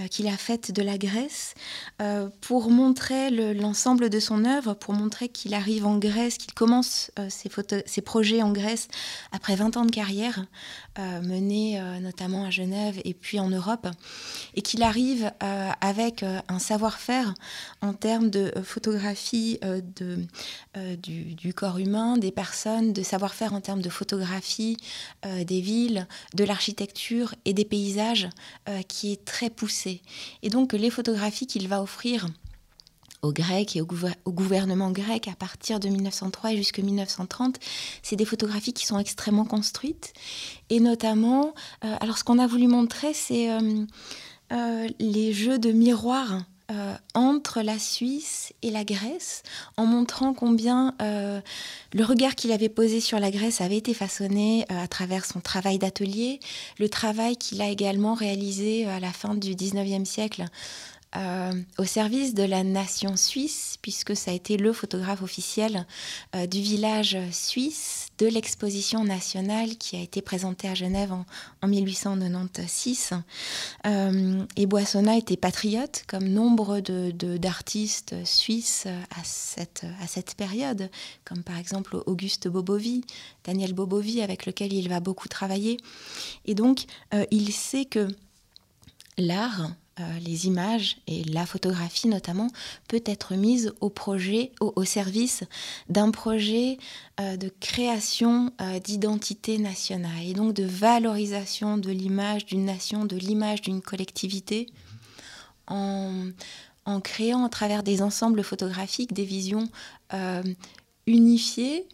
euh, 0.00 0.36
faites 0.36 0.72
de 0.72 0.82
la 0.82 0.98
Grèce, 0.98 1.54
pour 2.40 2.70
montrer 2.70 3.30
l'ensemble 3.30 4.10
de 4.10 4.18
son 4.18 4.44
œuvre, 4.44 4.74
pour 4.74 4.94
montrer 4.94 5.28
qu'il 5.28 5.54
arrive 5.54 5.86
en 5.86 5.98
Grèce, 5.98 6.36
qu'il 6.36 6.52
commence 6.52 7.12
ses, 7.28 7.50
ses, 7.86 8.02
projets 8.02 8.42
en 8.42 8.50
Grèce 8.50 8.88
après 9.30 9.54
20 9.54 9.76
ans 9.76 9.84
de 9.84 9.90
carrière, 9.90 10.44
menée 10.98 11.80
notamment 12.00 12.44
à 12.44 12.50
Genève 12.50 13.00
et 13.04 13.14
puis 13.14 13.40
en 13.40 13.48
Europe, 13.48 13.88
et 14.54 14.62
qu'il 14.62 14.82
arrive 14.82 15.32
avec 15.80 16.24
un 16.48 16.58
savoir-faire 16.58 17.34
en 17.80 17.92
termes 17.92 18.30
de 18.30 18.52
euh, 18.56 18.62
photographie 18.62 19.58
euh, 19.64 19.80
de, 19.96 20.24
euh, 20.76 20.96
du, 20.96 21.52
corps 21.54 21.78
humain, 21.78 22.16
des 22.16 22.32
personnes, 22.32 22.92
de 22.92 23.02
savoir-faire 23.02 23.52
en 23.52 23.60
termes 23.60 23.82
de 23.82 23.90
photographie 23.90 24.76
des 25.24 25.60
villes, 25.60 26.06
de 26.34 26.44
l'architecture 26.44 27.34
et 27.44 27.52
des 27.52 27.64
paysages 27.64 28.28
qui 28.88 29.12
est 29.12 29.24
très 29.24 29.50
poussé. 29.50 30.00
Et 30.42 30.48
donc 30.48 30.72
les 30.72 30.90
photographies 30.90 31.46
qu'il 31.46 31.68
va 31.68 31.82
offrir 31.82 32.26
aux 33.22 33.32
Grecs 33.32 33.76
et 33.76 33.80
au, 33.80 33.86
gouvernement 34.26 34.90
grec 34.90 35.28
à 35.28 35.34
partir 35.34 35.80
de 35.80 35.88
1903 35.88 36.52
et 36.52 36.56
jusqu'à 36.56 36.82
1930, 36.82 37.58
c'est 38.02 38.16
des 38.16 38.24
photographies 38.24 38.72
qui 38.72 38.86
sont 38.86 38.98
extrêmement 38.98 39.44
construites. 39.44 40.12
Et 40.70 40.80
notamment, 40.80 41.54
alors 41.80 42.18
ce 42.18 42.24
qu'on 42.24 42.38
a 42.38 42.46
voulu 42.46 42.66
montrer, 42.66 43.14
c'est 43.14 43.48
les 44.98 45.32
jeux 45.32 45.58
de 45.58 45.72
miroirs 45.72 46.42
euh, 46.72 46.94
entre 47.14 47.60
la 47.60 47.78
Suisse 47.78 48.54
et 48.62 48.70
la 48.70 48.84
Grèce, 48.84 49.42
en 49.76 49.84
montrant 49.84 50.32
combien 50.32 50.94
euh, 51.02 51.40
le 51.92 52.04
regard 52.04 52.34
qu'il 52.34 52.50
avait 52.50 52.70
posé 52.70 53.00
sur 53.00 53.18
la 53.18 53.30
Grèce 53.30 53.60
avait 53.60 53.76
été 53.76 53.92
façonné 53.92 54.64
euh, 54.70 54.84
à 54.84 54.86
travers 54.86 55.26
son 55.26 55.40
travail 55.40 55.78
d'atelier, 55.78 56.40
le 56.78 56.88
travail 56.88 57.36
qu'il 57.36 57.60
a 57.60 57.68
également 57.68 58.14
réalisé 58.14 58.86
à 58.86 59.00
la 59.00 59.12
fin 59.12 59.34
du 59.34 59.54
19e 59.54 60.06
siècle 60.06 60.46
euh, 61.14 61.52
au 61.76 61.84
service 61.84 62.32
de 62.32 62.42
la 62.42 62.64
nation 62.64 63.16
suisse, 63.16 63.76
puisque 63.82 64.16
ça 64.16 64.30
a 64.30 64.34
été 64.34 64.56
le 64.56 64.72
photographe 64.72 65.20
officiel 65.20 65.86
euh, 66.34 66.46
du 66.46 66.62
village 66.62 67.18
suisse 67.30 68.08
de 68.16 68.26
l'exposition 68.26 69.04
nationale 69.04 69.76
qui 69.76 69.96
a 69.96 70.00
été 70.00 70.22
présentée 70.22 70.68
à 70.68 70.74
Genève 70.74 71.12
en, 71.12 71.68
1896. 71.68 73.10
Euh, 73.84 74.44
et 74.56 74.64
Boissonnat 74.64 75.18
était 75.18 75.36
patriote, 75.36 76.04
comme 76.06 76.28
nombre 76.28 76.80
d'artistes 76.80 78.14
de, 78.14 78.24
suisses 78.24 78.86
à 78.86 79.24
cette, 79.24 79.84
à 80.00 80.06
cette 80.06 80.34
période, 80.34 80.90
comme 81.26 81.42
par 81.42 81.58
exemple 81.58 82.02
Auguste 82.06 82.48
Bobovi, 82.48 83.04
Daniel 83.44 83.74
Bobovi, 83.74 84.22
avec 84.22 84.46
lequel 84.46 84.72
il 84.72 84.88
va 84.88 85.00
beaucoup 85.00 85.28
travailler. 85.28 85.76
Et 86.46 86.54
donc, 86.54 86.84
il 87.30 87.52
sait 87.52 87.84
que 87.84 88.08
l'art, 89.18 89.72
euh, 90.00 90.18
les 90.24 90.46
images 90.46 90.96
et 91.06 91.22
la 91.24 91.44
photographie 91.44 92.08
notamment 92.08 92.48
peut 92.88 93.02
être 93.04 93.34
mise 93.34 93.74
au 93.82 94.84
service 94.86 95.44
d'un 95.90 96.10
projet 96.10 96.78
euh, 97.20 97.36
de 97.36 97.52
création 97.60 98.54
euh, 98.62 98.78
d'identité 98.78 99.58
nationale 99.58 100.24
et 100.24 100.32
donc 100.32 100.54
de 100.54 100.64
valorisation 100.64 101.76
de 101.76 101.90
l'image 101.90 102.46
d'une 102.46 102.64
nation, 102.64 103.04
de 103.04 103.16
l'image 103.16 103.60
d'une 103.60 103.82
collectivité, 103.82 104.70
en, 105.66 106.30
en, 106.86 107.00
créant 107.02 107.44
à 107.44 107.50
travers 107.50 107.82
des 107.82 108.00
ensembles 108.00 108.42
photographiques 108.42 109.12
des 109.12 109.26
visions 109.26 109.68
unifiées 111.06 111.86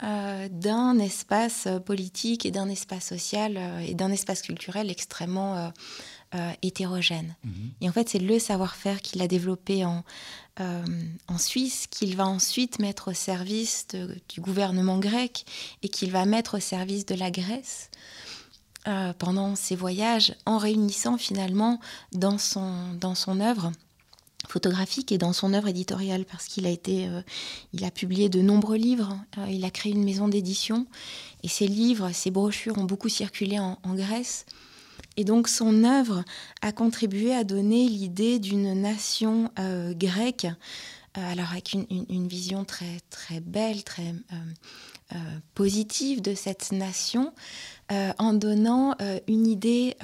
d'un 0.00 0.98
espace 0.98 1.68
politique 1.84 2.44
et 2.44 2.50
d'un 2.50 2.68
espace 2.68 3.06
social 3.06 3.58
et 3.86 3.94
d'un 3.94 4.10
espace 4.12 4.42
culturel 4.42 4.90
extrêmement 4.90 5.72
euh, 6.34 6.50
hétérogène. 6.60 7.36
Mhm. 7.44 7.70
Et 7.80 7.88
en 7.88 7.92
fait, 7.92 8.08
c'est 8.08 8.18
le 8.18 8.40
savoir-faire 8.40 9.00
qu'il 9.00 9.22
a 9.22 9.28
développé 9.28 9.84
en, 9.84 10.02
euh, 10.58 10.84
en 11.28 11.38
Suisse, 11.38 11.86
qu'il 11.88 12.16
va 12.16 12.26
ensuite 12.26 12.80
mettre 12.80 13.12
au 13.12 13.14
service 13.14 13.86
du 14.28 14.40
gouvernement 14.40 14.98
grec 14.98 15.46
et 15.84 15.88
qu'il 15.88 16.10
va 16.10 16.24
mettre 16.24 16.56
au 16.56 16.60
service 16.60 17.06
de 17.06 17.14
la 17.14 17.30
Grèce. 17.30 17.92
Euh, 18.88 19.12
pendant 19.12 19.54
ses 19.54 19.76
voyages, 19.76 20.34
en 20.46 20.58
réunissant 20.58 21.16
finalement 21.16 21.78
dans 22.12 22.38
son, 22.38 22.92
dans 23.00 23.14
son 23.14 23.38
œuvre 23.38 23.70
photographique 24.48 25.12
et 25.12 25.18
dans 25.18 25.32
son 25.32 25.54
œuvre 25.54 25.68
éditoriale 25.68 26.24
parce 26.24 26.46
qu'il 26.46 26.66
a 26.66 26.70
été 26.70 27.08
il 27.72 27.84
a 27.84 27.90
publié 27.90 28.28
de 28.28 28.40
nombreux 28.40 28.76
livres 28.76 29.18
il 29.48 29.64
a 29.64 29.70
créé 29.70 29.90
une 29.90 30.04
maison 30.04 30.28
d'édition 30.28 30.86
et 31.42 31.48
ses 31.48 31.66
livres 31.66 32.12
ses 32.12 32.30
brochures 32.30 32.78
ont 32.78 32.84
beaucoup 32.84 33.08
circulé 33.08 33.58
en 33.58 33.76
Grèce 33.94 34.46
et 35.16 35.24
donc 35.24 35.48
son 35.48 35.84
œuvre 35.84 36.24
a 36.62 36.72
contribué 36.72 37.34
à 37.34 37.44
donner 37.44 37.88
l'idée 37.88 38.38
d'une 38.38 38.80
nation 38.80 39.50
euh, 39.58 39.94
grecque, 39.94 40.46
euh, 41.16 41.32
alors 41.32 41.50
avec 41.50 41.72
une, 41.74 42.28
vision 42.28 42.64
très, 42.64 43.00
très 43.10 43.40
belle, 43.40 43.84
très 43.84 44.14
euh, 44.32 45.16
positive 45.54 46.20
de 46.20 46.34
cette 46.34 46.72
nation, 46.72 47.32
en 48.18 48.32
donnant 48.32 48.96
une 49.28 49.46
idée 49.46 49.96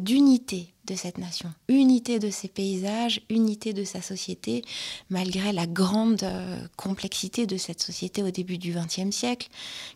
d'unité 0.00 0.73
de 0.86 0.94
cette 0.94 1.18
nation, 1.18 1.52
unité 1.68 2.18
de 2.18 2.30
ses 2.30 2.48
paysages, 2.48 3.22
unité 3.30 3.72
de 3.72 3.84
sa 3.84 4.02
société, 4.02 4.62
malgré 5.08 5.52
la 5.52 5.66
grande 5.66 6.22
euh, 6.22 6.58
complexité 6.76 7.46
de 7.46 7.56
cette 7.56 7.82
société 7.82 8.22
au 8.22 8.30
début 8.30 8.58
du 8.58 8.72
XXe 8.74 9.14
siècle, 9.14 9.48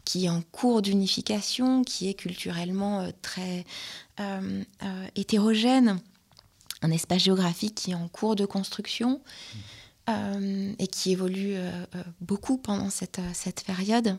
qui 0.05 0.27
est 0.27 0.31
en 0.31 0.43
cours 0.53 0.83
d'unification, 0.83 1.85
qui 1.85 2.09
est 2.09 2.15
culturellement 2.15 3.01
euh, 3.01 3.11
très 3.23 3.65
euh, 4.21 4.65
hétérogène, 5.15 6.01
un 6.83 6.91
espace 6.91 7.23
géographique 7.23 7.75
qui 7.75 7.91
est 7.91 7.95
en 7.95 8.09
cours 8.09 8.37
de 8.37 8.47
construction. 8.47 9.21
et 10.79 10.87
qui 10.87 11.13
évolue 11.13 11.59
beaucoup 12.23 12.57
pendant 12.57 12.89
cette, 12.89 13.21
cette 13.35 13.63
période. 13.65 14.17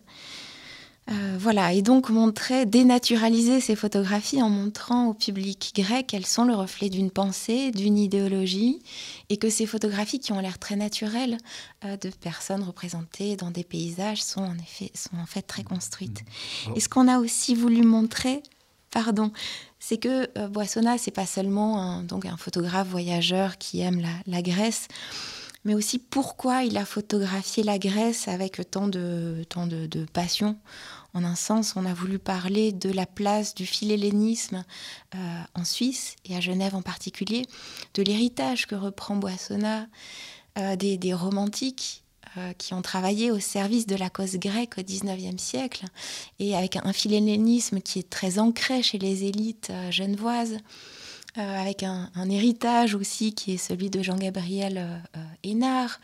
Euh, 1.12 1.38
voilà, 1.40 1.74
et 1.74 1.82
donc 1.82 2.10
montrer, 2.10 2.66
dénaturaliser 2.66 3.62
ces 3.62 3.76
photographies 3.76 4.42
en 4.42 4.50
montrant 4.50 5.08
au 5.08 5.14
public 5.14 5.74
grec 5.76 6.08
qu'elles 6.08 6.26
sont 6.26 6.46
le 6.46 6.54
reflet 6.54 6.90
d'une 6.90 7.10
pensée, 7.10 7.72
d'une 7.72 7.98
idéologie, 7.98 8.82
et 9.30 9.38
que 9.38 9.50
ces 9.50 9.66
photographies 9.66 10.20
qui 10.20 10.34
ont 10.34 10.40
l'air 10.40 10.60
très 10.60 10.76
naturelles 10.76 11.38
euh, 11.84 11.98
de 11.98 12.10
personnes 12.10 12.64
représentées 12.64 13.36
dans 13.36 13.50
des 13.50 13.64
paysages 13.64 14.22
sont 14.22 14.42
en 14.42 14.56
effet, 14.58 14.92
sont 14.94 15.18
en 15.18 15.26
fait 15.26 15.42
très 15.42 15.64
construites. 15.64 16.22
Mmh. 16.68 16.74
Et 16.76 16.80
ce 16.80 16.90
qu'on 16.90 17.08
a 17.08 17.18
aussi 17.18 17.56
voulu 17.56 17.82
montrer, 17.82 18.44
pardon, 18.92 19.32
c'est 19.80 19.98
que 19.98 20.30
euh, 20.38 20.48
Boissonna, 20.48 21.00
c'est 21.00 21.12
pas 21.12 21.26
seulement 21.26 21.82
un, 21.82 22.04
donc 22.04 22.26
un 22.26 22.38
photographe 22.38 22.88
voyageur 22.88 23.58
qui 23.58 23.82
aime 23.82 24.04
la 24.28 24.42
Grèce 24.44 24.88
mais 25.66 25.74
aussi 25.74 26.00
pourquoi 26.00 26.64
il 26.64 26.78
a 26.78 26.86
photographié 26.86 27.64
la 27.64 27.78
Grèce 27.78 28.28
avec 28.28 28.62
tant 28.72 28.88
de, 28.88 29.44
tant 29.50 29.68
de, 29.68 30.06
passion. 30.14 30.58
En 31.14 31.24
un 31.24 31.36
sens, 31.36 31.76
on 31.76 31.86
a 31.86 31.94
voulu 31.94 32.20
parler 32.20 32.72
de 32.72 32.92
la 32.92 33.06
place 33.06 33.56
du 33.56 33.66
philhellénisme 33.66 34.64
euh, 35.16 35.18
en 35.56 35.64
Suisse 35.64 36.16
et 36.26 36.36
à 36.36 36.40
Genève 36.40 36.76
en 36.76 36.82
particulier, 36.82 37.46
de 37.96 38.04
l'héritage 38.04 38.68
que 38.68 38.76
reprend 38.76 39.16
Boissonna, 39.16 39.88
euh, 40.58 40.76
des, 40.76 41.14
romantiques 41.14 42.04
euh, 42.38 42.54
qui 42.54 42.74
ont 42.74 42.82
travaillé 42.82 43.32
au 43.32 43.40
service 43.40 43.88
de 43.88 43.96
la 43.96 44.10
cause 44.10 44.38
grecque 44.38 44.78
au 44.78 44.84
XIXe 44.84 45.42
siècle, 45.42 45.86
et 46.38 46.56
avec 46.56 46.76
un 46.76 46.94
philhellénisme 46.94 47.82
qui 47.82 48.00
est 48.00 48.10
très 48.10 48.40
ancré 48.40 48.84
chez 48.84 49.00
les 49.00 49.24
élites 49.24 49.72
genevoises. 49.90 50.58
Euh, 51.38 51.62
avec 51.62 51.84
un, 51.84 52.10
héritage 52.30 52.96
aussi 52.96 53.34
qui 53.34 53.54
est 53.54 53.58
celui 53.58 53.92
de 53.92 54.02
Jean-Gabriel 54.02 55.04
Hénard, 55.44 56.00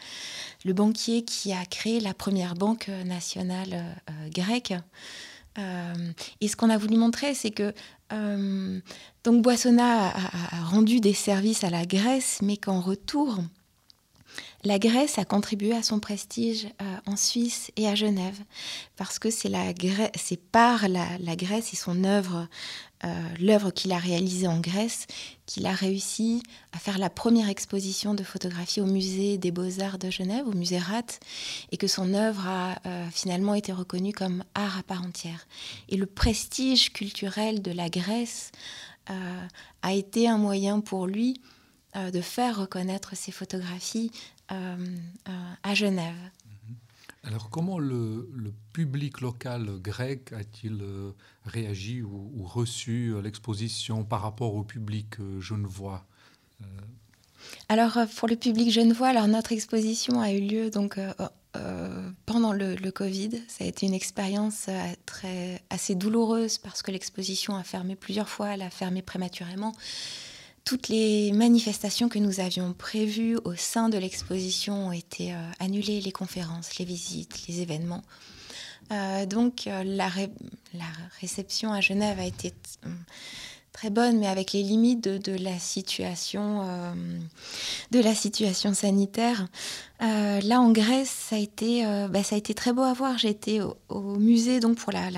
le 0.64 0.74
banquier 0.74 1.24
qui 1.24 1.54
a 1.54 1.66
créé 1.66 2.00
la 2.00 2.14
première 2.14 2.56
banque 2.56 2.90
nationale 3.06 3.84
grecque. 4.34 4.74
et 5.58 6.48
ce 6.48 6.56
qu'on 6.56 6.70
a 6.70 6.78
voulu 6.78 6.98
montrer, 6.98 7.34
c'est 7.34 7.52
que 7.52 7.74
donc 9.24 9.42
Boissonna 9.42 10.10
a, 10.10 10.64
rendu 10.66 11.00
des 11.00 11.14
services 11.14 11.64
à 11.64 11.70
la 11.70 11.86
Grèce, 11.86 12.40
mais 12.42 12.58
qu'en 12.58 12.80
retour, 12.80 13.40
la 14.64 14.80
Grèce 14.80 15.20
a 15.20 15.26
contribué 15.26 15.74
à 15.74 15.84
son 15.84 16.00
prestige 16.00 16.68
en 17.06 17.16
Suisse 17.16 17.72
et 17.76 17.88
à 17.88 17.96
Genève, 17.96 18.40
parce 18.96 19.20
que 19.20 19.30
c'est 19.30 19.52
par 20.52 20.88
la, 20.88 21.36
Grèce 21.36 21.74
et 21.74 21.76
son 21.76 22.04
œuvre 22.04 22.48
euh, 23.06 23.10
l'œuvre 23.40 23.72
qu'il 23.72 23.92
a 23.92 23.98
réalisée 23.98 24.48
en 24.48 24.60
Grèce, 24.60 25.06
qu'il 25.46 25.66
a 25.68 25.74
réussi 25.74 26.42
à 26.72 26.80
faire 26.80 26.98
la 26.98 27.10
première 27.10 27.50
exposition 27.50 28.14
de 28.14 28.24
photographie 28.24 28.82
au 28.82 28.86
musée 28.86 29.38
des 29.38 29.52
beaux-arts 29.52 30.00
de 30.00 30.10
Genève, 30.10 30.48
au 30.48 30.54
musée 30.54 30.80
Rat, 30.80 31.20
et 31.72 31.78
que 31.78 31.88
son 31.88 32.14
œuvre 32.14 32.48
a 32.48 32.80
euh, 32.86 33.08
finalement 33.12 33.54
été 33.54 33.72
reconnue 33.72 34.14
comme 34.14 34.44
art 34.56 34.80
à 34.80 34.84
part 34.84 35.04
entière. 35.04 35.46
Et 35.90 35.98
le 35.98 36.08
prestige 36.08 36.94
culturel 36.94 37.62
de 37.62 37.72
la 37.72 37.90
Grèce 37.90 38.52
euh, 39.12 39.48
a 39.84 39.94
été 39.94 40.28
un 40.28 40.38
moyen 40.38 40.80
pour 40.80 41.08
lui 41.08 41.42
de 42.12 42.20
faire 42.20 42.60
reconnaître 42.60 43.16
ses 43.16 43.32
photographies 43.32 44.12
à 44.50 45.74
Genève. 45.74 46.14
Alors 47.26 47.50
comment 47.50 47.80
le, 47.80 48.30
public 48.72 49.22
local 49.22 49.80
grec 49.82 50.32
a-t-il 50.34 50.80
euh, 50.82 51.12
réagi 51.46 52.04
ou, 52.04 52.44
reçu 52.44 53.14
euh, 53.14 53.22
l'exposition 53.22 54.04
par 54.04 54.22
rapport 54.22 54.54
au 54.54 54.64
public 54.64 55.20
euh, 55.20 55.40
genevois 55.40 56.06
Alors 57.68 57.98
pour 58.18 58.28
le 58.28 58.36
public 58.36 58.70
genevois, 58.70 59.08
alors 59.08 59.28
notre 59.28 59.54
exposition 59.54 60.22
a 60.22 60.32
eu 60.32 60.42
lieu 60.42 60.70
donc 60.70 61.00
pendant 62.26 62.54
le, 62.54 62.92
Covid. 62.92 63.42
Ça 63.48 63.64
a 63.64 63.68
été 63.68 63.86
une 63.86 63.94
expérience 63.94 64.68
très 65.06 65.62
assez 65.70 65.96
douloureuse 65.96 66.58
parce 66.58 66.82
que 66.82 66.92
l'exposition 66.92 67.56
a 67.56 67.64
fermé 67.64 67.96
plusieurs 67.96 68.30
fois, 68.30 68.50
elle 68.50 68.62
a 68.62 68.70
fermé 68.70 69.02
prématurément 69.02 69.74
toutes 70.66 70.90
les 70.90 71.32
manifestations 71.32 72.10
que 72.10 72.18
nous 72.18 72.40
avions 72.40 72.74
prévues 72.74 73.38
au 73.44 73.56
sein 73.56 73.88
de 73.88 74.00
l'exposition 74.00 74.88
ont 74.88 74.92
été 74.92 75.32
euh, 75.32 75.38
annulées, 75.60 76.02
les 76.02 76.12
conférences, 76.12 76.80
les 76.80 76.86
visites, 76.86 77.48
les 77.48 77.62
événements. 77.62 78.04
Euh, 78.92 79.28
donc 79.28 79.68
euh, 79.68 79.84
la, 79.84 80.10
réception 81.22 81.72
à 81.72 81.82
Genève 81.82 82.20
a 82.20 82.26
été 82.26 82.52
très 83.76 83.90
bonne, 83.90 84.20
mais 84.20 84.28
avec 84.28 84.54
les 84.54 84.64
limites 84.64 85.04
de, 85.04 85.44
la 85.44 85.60
situation, 85.60 86.64
de 87.92 88.00
la 88.00 88.16
situation 88.16 88.74
sanitaire. 88.74 89.48
là 90.00 90.62
en 90.62 90.72
Grèce, 90.72 91.10
ça 91.10 91.36
a 91.36 91.40
été, 91.40 91.84
bah, 92.10 92.24
ça 92.24 92.36
a 92.36 92.38
été 92.38 92.54
très 92.54 92.72
beau 92.72 92.84
à 92.84 92.94
voir. 92.94 93.18
J'ai 93.18 93.30
été 93.30 93.62
au, 93.90 94.16
musée 94.16 94.62
donc 94.62 94.78
pour 94.78 94.94
la, 94.94 95.10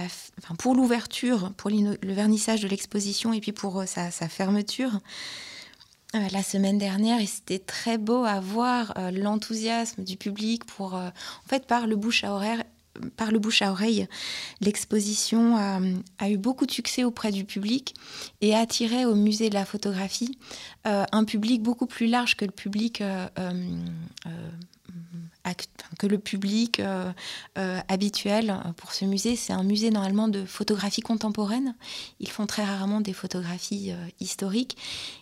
pour 0.57 0.73
l'ouverture, 0.73 1.51
pour 1.55 1.69
le 1.69 2.13
vernissage 2.13 2.61
de 2.61 2.67
l'exposition 2.67 3.31
et 3.31 3.41
puis 3.41 3.51
pour 3.51 3.83
sa 3.85 4.09
fermeture. 4.27 4.99
Euh, 6.15 6.19
la 6.31 6.41
semaine 6.41 6.77
dernière 6.77 7.19
et 7.19 7.25
c'était 7.25 7.59
très 7.59 7.97
beau 7.97 8.23
à 8.23 8.39
voir 8.39 8.93
euh, 8.97 9.11
l'enthousiasme 9.11 10.05
du 10.05 10.15
public 10.15 10.63
pour, 10.63 10.95
euh, 10.95 11.09
en 11.09 11.49
fait, 11.49 11.67
par 11.67 11.85
le 11.85 11.97
bouche 11.97 12.23
à 12.23 12.31
oreille, 12.31 12.63
par 13.15 13.31
le 13.31 13.39
bouche 13.39 13.61
à 13.61 13.71
oreille, 13.71 14.07
l'exposition 14.61 15.57
a, 15.57 16.29
eu 16.29 16.37
beaucoup 16.37 16.65
de 16.65 16.71
succès 16.71 17.03
auprès 17.03 17.31
du 17.31 17.45
public 17.45 17.95
et 18.41 18.55
a 18.55 18.59
attiré 18.59 19.05
au 19.05 19.15
musée 19.15 19.49
de 19.49 19.53
la 19.53 19.65
photographie 19.65 20.37
un 20.85 21.23
public 21.25 21.61
beaucoup 21.61 21.85
plus 21.85 22.07
large 22.07 22.35
que 22.35 22.45
le 22.45 22.51
public 22.51 23.01
que 25.97 26.07
le 26.07 26.17
public 26.17 26.79
euh, 26.79 27.11
euh, 27.57 27.79
habituel 27.87 28.57
pour 28.77 28.93
ce 28.93 29.05
musée. 29.05 29.35
C'est 29.35 29.53
un 29.53 29.63
musée 29.63 29.89
normalement 29.91 30.27
de 30.27 30.45
photographie 30.45 31.01
contemporaine. 31.01 31.75
Ils 32.19 32.29
font 32.29 32.45
très 32.45 32.63
rarement 32.63 33.01
des 33.01 33.13
photographies 33.13 33.91
euh, 33.91 34.07
historiques. 34.19 34.77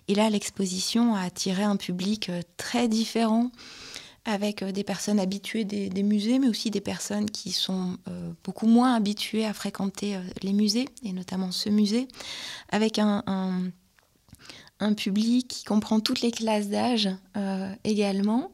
Et 0.07 0.15
là, 0.15 0.29
l'exposition 0.29 1.15
a 1.15 1.21
attiré 1.21 1.63
un 1.63 1.77
public 1.77 2.31
très 2.57 2.87
différent 2.87 3.51
avec 4.25 4.63
des 4.63 4.83
personnes 4.83 5.19
habituées 5.19 5.65
des, 5.65 6.03
musées, 6.03 6.39
mais 6.39 6.47
aussi 6.47 6.71
des 6.71 6.81
personnes 6.81 7.29
qui 7.29 7.51
sont 7.51 7.97
beaucoup 8.43 8.67
moins 8.67 8.95
habituées 8.95 9.45
à 9.45 9.53
fréquenter 9.53 10.17
les 10.41 10.53
musées, 10.53 10.87
et 11.03 11.13
notamment 11.13 11.51
ce 11.51 11.69
musée, 11.69 12.07
avec 12.69 12.99
un, 12.99 13.71
public 14.97 15.47
qui 15.47 15.63
comprend 15.63 15.99
toutes 15.99 16.21
les 16.21 16.31
classes 16.31 16.69
d'âge 16.69 17.09
également. 17.83 18.49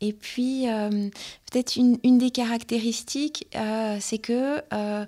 Et 0.00 0.12
puis, 0.12 0.68
euh, 0.68 1.10
peut-être 1.50 1.76
une, 1.76 2.18
des 2.18 2.30
caractéristiques, 2.30 3.46
euh, 3.54 3.98
c'est 4.00 4.18
que 4.18 4.62
euh, 4.72 5.04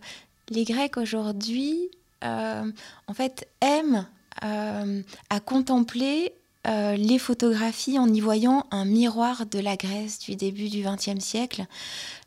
les 0.50 0.64
Grecs 0.64 0.96
aujourd'hui, 0.96 1.90
en 2.22 3.14
fait, 3.14 3.48
aiment 3.60 4.06
à 4.40 5.40
contempler 5.44 6.32
les 6.64 7.18
photographies 7.18 7.98
en 7.98 8.12
y 8.12 8.20
voyant 8.20 8.66
un 8.70 8.84
miroir 8.84 9.46
de 9.46 9.58
la 9.58 9.76
Grèce 9.76 10.18
du 10.18 10.36
début 10.36 10.68
du 10.68 10.84
XXe 10.84 11.18
siècle, 11.18 11.66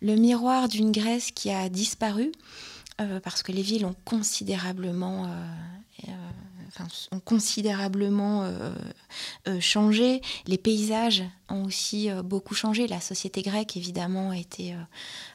le 0.02 0.16
miroir 0.16 0.68
d'une 0.68 0.92
Grèce 0.92 1.32
qui 1.32 1.52
a 1.52 1.70
disparu 1.70 2.32
parce 3.24 3.44
que 3.44 3.52
les 3.52 3.62
villes 3.62 3.86
ont 3.86 3.96
considérablement 4.06 5.30
ont 7.12 7.20
considérablement 7.20 8.44
euh, 8.44 8.74
euh, 9.48 9.60
changé. 9.60 10.22
Les 10.48 10.58
paysages 10.58 11.24
ont 11.50 11.66
aussi 11.66 12.10
euh, 12.10 12.22
beaucoup 12.22 12.56
changé. 12.56 12.88
La 12.88 13.02
société 13.02 13.42
grecque, 13.42 13.78
évidemment, 13.78 14.32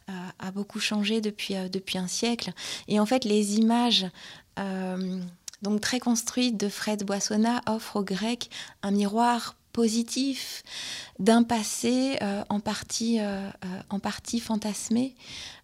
a, 0.08 0.12
a 0.38 0.50
beaucoup 0.50 0.80
changé 0.80 1.20
depuis, 1.20 1.54
depuis 1.70 1.98
un 1.98 2.06
siècle. 2.06 2.52
Et 2.88 3.00
en 3.00 3.06
fait, 3.06 3.24
les 3.24 3.58
images 3.58 4.06
donc 5.62 5.80
très 5.80 6.00
construites 6.00 6.56
de 6.56 6.68
Fred 6.68 7.04
Boissonna 7.04 7.60
offrent 7.66 7.96
aux 7.96 8.04
Grecs 8.04 8.50
un 8.82 8.90
miroir 8.90 9.56
positif 9.72 10.62
d'un 11.18 11.44
passé 11.44 12.18
en, 12.48 12.58
partie, 12.58 13.20
en 13.88 14.00
partie 14.00 14.40
fantasmé. 14.40 15.14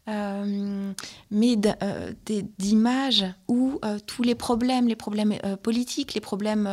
Euh, 0.09 0.93
mais 1.33 1.57
euh, 1.83 2.13
d'images 2.59 3.25
où 3.49 3.81
euh, 3.85 3.99
tous 4.07 4.23
les 4.23 4.37
problèmes, 4.37 4.87
les 4.87 4.95
problèmes 4.95 5.35
politiques, 5.63 6.15
les 6.15 6.21
problèmes 6.21 6.69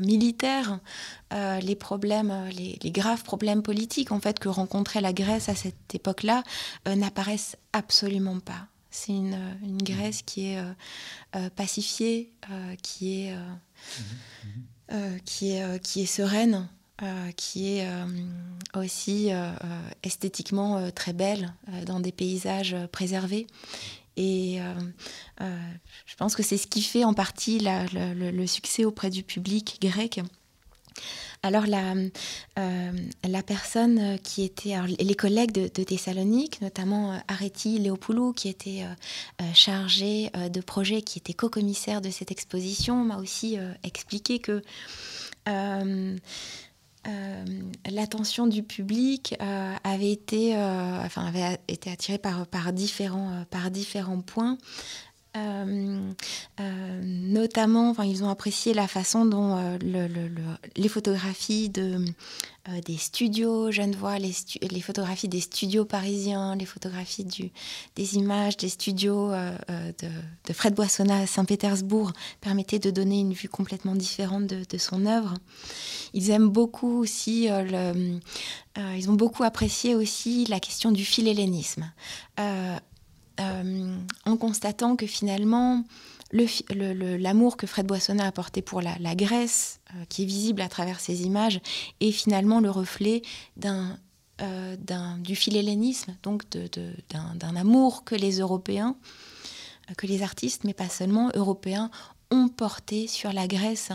militaires, 0.00 0.80
les 1.32 1.76
problèmes, 1.76 2.32
les, 2.50 2.90
graves 2.90 3.22
problèmes 3.22 3.62
politiques 3.62 4.10
en 4.10 4.20
fait 4.20 4.38
que 4.38 4.48
rencontrait 4.48 5.00
la 5.00 5.12
Grèce 5.12 5.48
à 5.48 5.54
cette 5.54 5.94
époque-là 5.94 6.42
n'apparaissent 6.86 7.56
absolument 7.72 8.40
pas. 8.40 8.66
C'est 8.96 9.12
une, 9.12 9.36
Grèce 9.82 10.22
qui 10.22 10.46
est 10.46 10.58
pacifiée, 11.54 12.32
qui 12.82 13.22
est, 13.26 13.36
mmh 13.36 15.18
qui 15.24 15.50
est, 15.52 15.82
qui 15.82 16.02
est 16.02 16.06
sereine. 16.06 16.68
Euh, 17.02 17.30
qui 17.32 17.76
est 17.76 17.86
euh, 17.86 18.06
aussi 18.74 19.30
euh, 19.30 19.52
esthétiquement 20.02 20.90
très 20.92 21.12
belle 21.12 21.52
dans 21.84 22.00
des 22.00 22.10
paysages 22.10 22.74
préservés. 22.90 23.46
Et 24.16 24.60
je 25.38 26.16
pense 26.16 26.34
que 26.34 26.42
c'est 26.42 26.56
ce 26.56 26.66
qui 26.66 26.80
fait 26.80 27.04
en 27.04 27.12
partie 27.12 27.60
le, 27.60 28.46
succès 28.46 28.86
auprès 28.86 29.10
du 29.10 29.22
public 29.22 29.76
grec. 29.82 30.22
Alors 31.42 31.66
la, 31.66 31.94
la 32.56 33.42
personne 33.42 34.18
qui 34.22 34.42
était, 34.42 34.74
les 34.98 35.14
collègues 35.14 35.52
de, 35.52 35.68
Thessalonique, 35.68 36.60
notamment 36.60 37.20
Areti 37.28 37.78
Léopoulou, 37.78 38.32
qui 38.32 38.48
était 38.48 38.84
chargé 39.54 40.30
de 40.34 40.60
projet, 40.60 41.02
qui 41.02 41.18
était 41.18 41.34
co-commissaire 41.34 42.00
de 42.00 42.10
cette 42.10 42.30
exposition, 42.30 42.96
m'a 42.96 43.18
aussi 43.18 43.58
expliqué 43.84 44.38
que 44.38 44.62
euh, 47.06 47.44
l'attention 47.88 48.46
du 48.46 48.62
public 48.62 49.36
euh, 49.40 49.74
avait 49.84 50.10
été, 50.10 50.56
euh, 50.56 51.04
enfin, 51.04 51.24
avait 51.26 51.58
été 51.68 51.90
attirée 51.90 52.18
par, 52.18 52.46
par, 52.46 52.72
différents, 52.72 53.44
par 53.50 53.70
différents 53.70 54.20
points. 54.20 54.58
Notamment, 57.02 57.90
enfin, 57.90 58.04
ils 58.04 58.24
ont 58.24 58.28
apprécié 58.28 58.74
la 58.74 58.88
façon 58.88 59.24
dont 59.24 59.78
le, 59.82 60.08
les 60.76 60.88
photographies 60.88 61.68
de, 61.68 62.04
euh, 62.68 62.80
des 62.80 62.96
studios 62.96 63.70
Genevois, 63.70 64.18
les, 64.18 64.32
les, 64.60 64.80
photographies 64.80 65.28
des 65.28 65.40
studios 65.40 65.84
parisiens, 65.84 66.56
les 66.56 66.64
photographies 66.64 67.24
des 67.94 68.16
images 68.16 68.56
des 68.56 68.68
studios 68.68 69.30
euh, 69.30 69.56
euh, 69.70 69.92
de, 70.46 70.52
Fred 70.52 70.74
Boissonnat 70.74 71.20
à 71.20 71.26
Saint-Pétersbourg 71.26 72.12
permettaient 72.40 72.80
de 72.80 72.90
donner 72.90 73.20
une 73.20 73.34
vue 73.34 73.48
complètement 73.48 73.94
différente 73.94 74.46
de, 74.46 74.78
son 74.78 75.06
œuvre. 75.06 75.34
Ils 76.12 76.30
aiment 76.30 76.48
beaucoup 76.48 76.98
aussi, 76.98 77.48
ils 77.48 79.10
ont 79.10 79.14
beaucoup 79.14 79.44
apprécié 79.44 79.94
aussi 79.94 80.44
la 80.46 80.60
question 80.60 80.90
du 80.92 81.04
philhellénisme, 81.04 81.90
en 83.38 84.36
constatant 84.36 84.96
que 84.96 85.06
finalement, 85.06 85.84
l'amour 86.32 87.56
que 87.56 87.66
Fred 87.66 87.86
Boissonnat 87.86 88.26
a 88.26 88.32
porté 88.32 88.62
pour 88.62 88.80
la, 88.80 89.14
Grèce, 89.14 89.80
euh, 89.94 90.04
qui 90.08 90.22
est 90.22 90.26
visible 90.26 90.60
à 90.60 90.68
travers 90.68 91.00
ces 91.00 91.22
images, 91.22 91.60
est 92.00 92.12
finalement 92.12 92.60
le 92.60 92.70
reflet 92.70 93.22
euh, 93.64 94.76
du 95.18 95.36
philhellénisme, 95.36 96.16
donc 96.22 96.44
d'un, 96.50 97.56
amour 97.56 98.04
que 98.04 98.14
les 98.14 98.40
Européens, 98.40 98.96
euh, 99.90 99.94
que 99.94 100.06
les 100.06 100.22
artistes, 100.22 100.64
mais 100.64 100.74
pas 100.74 100.88
seulement 100.88 101.30
européens, 101.34 101.90
ont 102.30 102.48
porté 102.48 103.06
sur 103.06 103.32
la 103.32 103.46
Grèce 103.46 103.90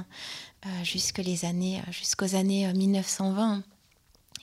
jusqu'aux 0.84 1.43
années 1.43 2.71
1920. 2.73 3.63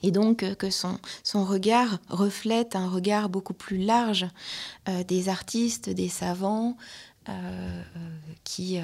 Et 0.03 0.11
donc 0.11 0.45
que 0.55 0.69
son, 0.69 0.99
regard 1.33 1.99
reflète 2.09 2.75
un 2.75 2.89
regard 2.89 3.29
beaucoup 3.29 3.53
plus 3.53 3.77
large 3.77 4.27
des 5.07 5.29
artistes, 5.29 5.89
des 5.89 6.09
savants, 6.09 6.77
euh, 7.29 7.81
qui, 8.43 8.77
euh, 8.77 8.83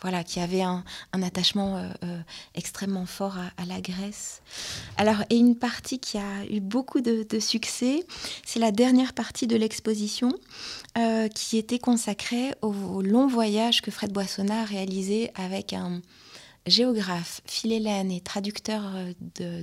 voilà, 0.00 0.24
qui 0.24 0.40
avait 0.40 0.62
un, 0.62 0.82
attachement 1.12 1.76
euh, 1.76 2.20
extrêmement 2.54 3.06
fort 3.06 3.36
à, 3.56 3.64
la 3.66 3.80
Grèce. 3.80 4.42
Alors, 4.96 5.22
et 5.30 5.36
une 5.36 5.54
partie 5.54 6.00
qui 6.00 6.18
a 6.18 6.44
eu 6.50 6.58
beaucoup 6.58 7.00
de, 7.00 7.38
succès, 7.38 8.04
c'est 8.44 8.58
la 8.58 8.72
dernière 8.72 9.12
partie 9.12 9.46
de 9.46 9.56
l'exposition 9.56 10.32
qui 11.34 11.58
était 11.58 11.78
consacrée 11.78 12.52
au, 12.62 13.02
long 13.02 13.28
voyage 13.28 13.82
que 13.82 13.92
Fred 13.92 14.12
Boissonnat 14.12 14.62
a 14.62 14.64
réalisé 14.64 15.30
avec 15.36 15.72
un 15.72 16.00
géographe, 16.70 17.42
philélène 17.44 18.10
et 18.10 18.20
traducteur 18.20 18.92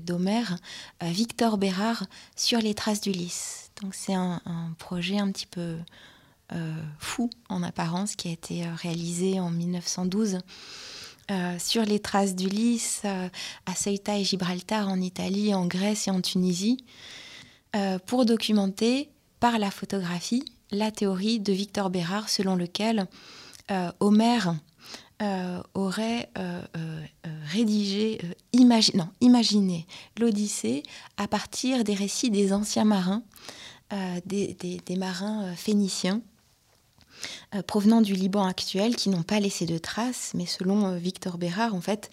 d'Homère, 0.03 0.57
Victor 1.01 1.57
Bérard, 1.57 2.05
sur 2.35 2.59
les 2.59 2.73
traces 2.73 3.01
d'Ulysse. 3.01 3.67
Donc 3.81 3.93
c'est 3.93 4.13
un, 4.13 4.41
projet 4.79 5.19
un 5.19 5.31
petit 5.31 5.45
peu 5.45 5.77
euh, 6.53 6.73
fou 6.99 7.29
en 7.49 7.61
apparence 7.61 8.15
qui 8.15 8.29
a 8.29 8.31
été 8.31 8.63
euh, 8.63 8.73
réalisé 8.73 9.39
en 9.39 9.51
1912 9.51 10.39
euh, 11.29 11.59
sur 11.59 11.83
les 11.83 11.99
traces 11.99 12.35
d'Ulysse 12.35 13.03
à 13.65 13.75
Ceuta 13.75 14.17
et 14.17 14.23
Gibraltar 14.23 14.87
en 14.87 14.99
Italie, 15.01 15.53
en 15.53 15.65
Grèce 15.65 16.07
et 16.07 16.11
en 16.11 16.21
Tunisie 16.21 16.83
pour 18.07 18.25
documenter 18.25 19.11
par 19.39 19.59
la 19.59 19.69
photographie 19.69 20.43
la 20.71 20.89
théorie 20.89 21.39
de 21.39 21.53
Victor 21.53 21.91
Bérard 21.91 22.27
selon 22.27 22.55
lequel 22.55 23.05
Homère 23.99 24.55
aurait 25.73 26.29
rédigé, 27.45 28.19
non, 28.93 29.09
imaginé 29.21 29.87
l'Odyssée 30.19 30.83
à 31.17 31.27
partir 31.27 31.83
des 31.83 31.93
récits 31.93 32.29
des 32.29 32.53
anciens 32.53 32.85
marins, 32.85 33.23
des, 34.25 34.81
marins 34.97 35.55
phéniciens 35.55 36.21
euh, 37.55 37.61
provenant 37.63 38.01
du 38.01 38.13
Liban 38.13 38.45
actuel 38.45 38.95
qui 38.95 39.09
n'ont 39.09 39.23
pas 39.23 39.39
laissé 39.39 39.65
de 39.65 39.77
traces, 39.77 40.33
mais 40.35 40.45
selon 40.45 40.87
euh, 40.87 40.97
Victor 40.97 41.37
Bérard, 41.37 41.73
en 41.73 41.81
fait, 41.81 42.09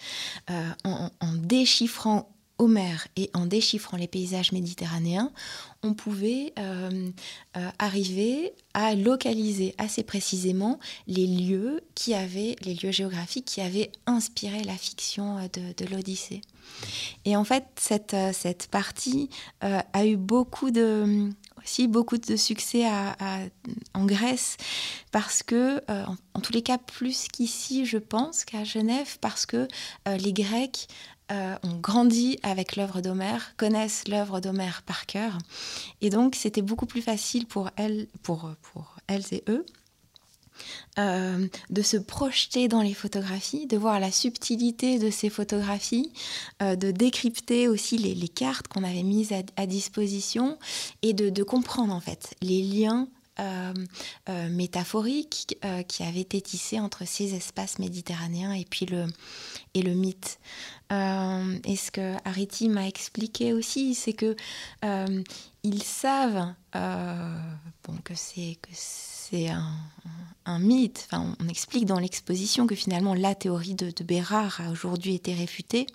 euh, 0.49 0.69
en, 0.83 1.09
déchiffrant 1.33 2.29
Homère 2.57 3.07
et 3.15 3.29
en 3.33 3.45
déchiffrant 3.45 3.97
les 3.97 4.07
paysages 4.07 4.51
méditerranéens, 4.51 5.31
on 5.83 5.93
pouvait 5.93 6.53
arriver 7.77 8.53
à 8.73 8.95
localiser 8.95 9.75
assez 9.77 10.03
précisément 10.03 10.79
les 11.07 11.27
lieux 11.27 11.81
qui 11.95 12.13
avaient, 12.13 12.55
les 12.63 12.73
lieux 12.73 12.91
géographiques 12.91 13.45
qui 13.45 13.61
avaient 13.61 13.91
inspiré 14.05 14.63
la 14.63 14.75
fiction 14.75 15.37
de, 15.53 15.85
l'Odyssée. 15.85 16.41
Et 17.25 17.35
en 17.35 17.43
fait, 17.43 17.65
cette, 17.77 18.15
cette 18.33 18.67
partie 18.67 19.29
a 19.61 20.05
eu 20.05 20.15
beaucoup 20.15 20.71
de, 20.71 21.29
aussi 21.65 21.87
beaucoup 21.87 22.17
de 22.17 22.35
succès 22.35 22.85
en 23.93 24.05
Grèce 24.05 24.57
parce 25.11 25.43
que, 25.43 25.81
euh, 25.89 26.05
en, 26.33 26.39
tous 26.39 26.53
les 26.53 26.61
cas, 26.61 26.77
plus 26.77 27.27
qu'ici, 27.27 27.85
je 27.85 27.97
pense, 27.97 28.45
qu'à 28.45 28.63
Genève, 28.63 29.17
parce 29.19 29.45
que 29.45 29.67
euh, 30.07 30.17
les 30.17 30.33
Grecs 30.33 30.87
euh, 31.31 31.55
ont 31.63 31.77
grandi 31.77 32.39
avec 32.43 32.75
l'œuvre 32.75 33.01
d'Homère, 33.01 33.55
connaissent 33.57 34.07
l'œuvre 34.07 34.39
d'Homère 34.39 34.83
par 34.83 35.05
cœur, 35.05 35.37
et 36.01 36.09
donc 36.09 36.35
c'était 36.35 36.61
beaucoup 36.61 36.85
plus 36.85 37.01
facile 37.01 37.45
pour 37.45 37.69
elles, 37.77 38.07
pour, 38.23 38.55
elles 39.07 39.25
et 39.31 39.43
eux 39.49 39.65
euh, 40.97 41.47
de 41.69 41.81
se 41.81 41.97
projeter 41.97 42.69
dans 42.69 42.81
les 42.81 42.93
photographies, 42.93 43.67
de 43.67 43.75
voir 43.75 43.99
la 43.99 44.11
subtilité 44.11 44.97
de 44.97 45.09
ces 45.09 45.29
photographies, 45.29 46.13
euh, 46.61 46.77
de 46.77 46.91
décrypter 46.91 47.67
aussi 47.67 47.97
les, 47.97 48.27
cartes 48.29 48.69
qu'on 48.69 48.83
avait 48.83 49.03
mises 49.03 49.33
à, 49.57 49.65
disposition 49.65 50.57
et 51.01 51.13
de, 51.13 51.43
comprendre 51.43 51.93
en 51.93 51.99
fait 51.99 52.33
les 52.41 52.61
liens 52.61 53.09
euh, 53.39 53.73
métaphoriques 54.49 55.57
qui 55.87 56.03
avaient 56.03 56.21
été 56.21 56.39
tissés 56.39 56.79
entre 56.79 57.05
ces 57.05 57.35
espaces 57.35 57.79
méditerranéens 57.79 58.53
et 58.53 58.65
puis 58.65 58.85
le, 58.85 59.05
et 59.73 59.81
le 59.81 59.93
mythe. 59.93 60.39
Et 60.91 61.75
ce 61.75 61.91
que 61.91 62.13
Ariti 62.25 62.69
m'a 62.69 62.87
expliqué 62.87 63.53
aussi, 63.53 63.95
c'est 63.95 64.13
que 64.13 64.35
ils 65.63 65.83
savent 65.83 66.53
bon, 66.73 67.97
que 68.03 68.13
c'est 68.15 69.49
un, 70.45 70.59
mythe. 70.59 71.07
Enfin, 71.11 71.35
on 71.39 71.47
explique 71.47 71.85
dans 71.85 71.99
l'exposition 71.99 72.67
que 72.67 72.75
finalement 72.75 73.13
la 73.13 73.35
théorie 73.35 73.75
de, 73.75 73.91
Bérard 74.03 74.61
a 74.61 74.71
aujourd'hui 74.71 75.15
été 75.15 75.33
réfutée. 75.33 75.87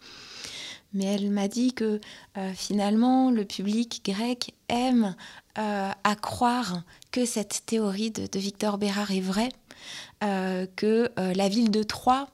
Mais 0.92 1.04
elle 1.04 1.30
m'a 1.30 1.46
dit 1.46 1.72
que 1.72 2.00
euh, 2.36 2.52
finalement 2.54 3.30
le 3.30 3.44
public 3.44 4.02
grec 4.04 4.54
aime 4.68 5.14
euh, 5.58 5.90
à 6.02 6.16
croire 6.16 6.82
que 7.12 7.24
cette 7.24 7.62
théorie 7.66 8.10
de, 8.10 8.38
Victor 8.38 8.76
Bérard 8.76 9.12
est 9.12 9.20
vraie, 9.20 9.50
euh, 10.24 10.66
que 10.76 11.10
la 11.16 11.48
ville 11.48 11.70
de 11.70 11.82
Troie 11.82 12.28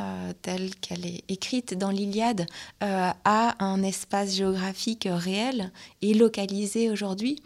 euh, 0.00 0.32
telle 0.40 0.74
qu'elle 0.76 1.04
est 1.04 1.22
écrite 1.28 1.76
dans 1.76 1.90
l'Iliade 1.90 2.46
euh, 2.82 3.10
a 3.26 3.62
un 3.62 3.82
espace 3.82 4.34
géographique 4.34 5.06
réel 5.06 5.70
et 6.00 6.14
localisé 6.14 6.88
aujourd'hui. 6.88 7.42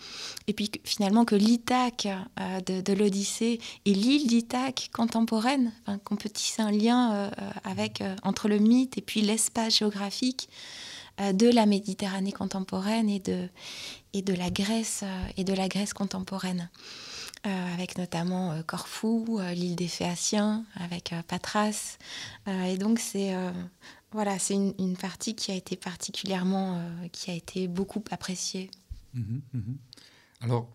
Et 0.47 0.53
puis 0.53 0.71
finalement 0.85 1.25
que 1.25 1.35
l'Ithaque 1.35 2.07
euh, 2.39 2.61
de, 2.61 2.93
l'Odyssée 2.93 3.59
est 3.85 3.91
l'île 3.91 4.29
d'Ithaque 4.29 4.91
contemporaine, 4.93 5.73
qu'on 6.05 6.15
peut 6.15 6.29
tisser 6.29 6.63
un 6.63 6.71
lien 6.71 7.33
avec, 7.65 8.03
entre 8.23 8.49
le 8.49 8.59
mythe 8.59 8.97
et 8.97 9.03
puis 9.03 9.23
l'espace 9.23 9.79
géographique 9.79 10.49
de 11.19 11.51
la 11.51 11.67
Méditerranée 11.67 12.31
contemporaine 12.31 13.09
et 13.09 13.19
de, 13.19 13.49
et 14.13 14.23
de 14.23 14.35
la 14.35 14.51
Grèce 14.51 15.03
et 15.37 15.43
de 15.43 15.53
la 15.53 15.67
Grèce 15.67 15.95
contemporaine. 15.95 16.71
Euh, 17.47 17.75
avec 17.75 17.97
notamment 17.97 18.53
euh, 18.53 18.63
Corfou, 18.63 19.39
euh, 19.39 19.53
l'île 19.53 19.77
des 19.77 19.87
Phéaciens, 19.87 20.65
avec 20.75 21.15
Patras. 21.29 21.97
et 22.49 22.77
donc 22.77 22.99
c'est 22.99 23.35
voilà, 24.13 24.37
une, 24.51 24.97
partie 24.97 25.35
qui 25.35 25.53
a 25.53 25.55
été 25.55 25.77
particulièrement, 25.77 26.81
qui 27.13 27.31
a 27.31 27.35
été 27.35 27.69
beaucoup 27.69 28.03
appréciée. 28.11 28.71
Mhm, 29.15 29.43
mhm. 29.53 29.77
Alors, 30.41 30.69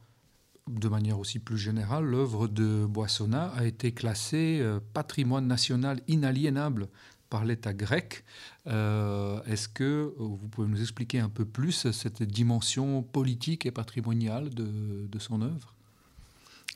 de 0.70 0.88
manière 0.88 1.20
aussi 1.20 1.40
plus 1.40 1.58
générale, 1.58 2.06
l'œuvre 2.06 2.48
de 2.48 2.86
Boissonnat 2.86 3.52
a 3.56 3.66
été 3.66 3.92
classée 3.92 4.64
patrimoine 4.94 5.48
national 5.48 6.02
inaliénable 6.08 6.88
par 7.30 7.46
l'État 7.46 7.74
grec. 7.74 8.24
Est-ce 8.66 9.68
que 9.68 10.14
vous 10.18 10.48
pouvez 10.50 10.68
nous 10.68 10.82
expliquer 10.82 11.20
un 11.20 11.30
peu 11.30 11.46
plus 11.46 11.92
cette 11.92 12.24
dimension 12.24 13.02
politique 13.02 13.66
et 13.66 13.72
patrimoniale 13.72 14.54
de 14.54 15.20
son 15.20 15.42
œuvre? 15.42 15.76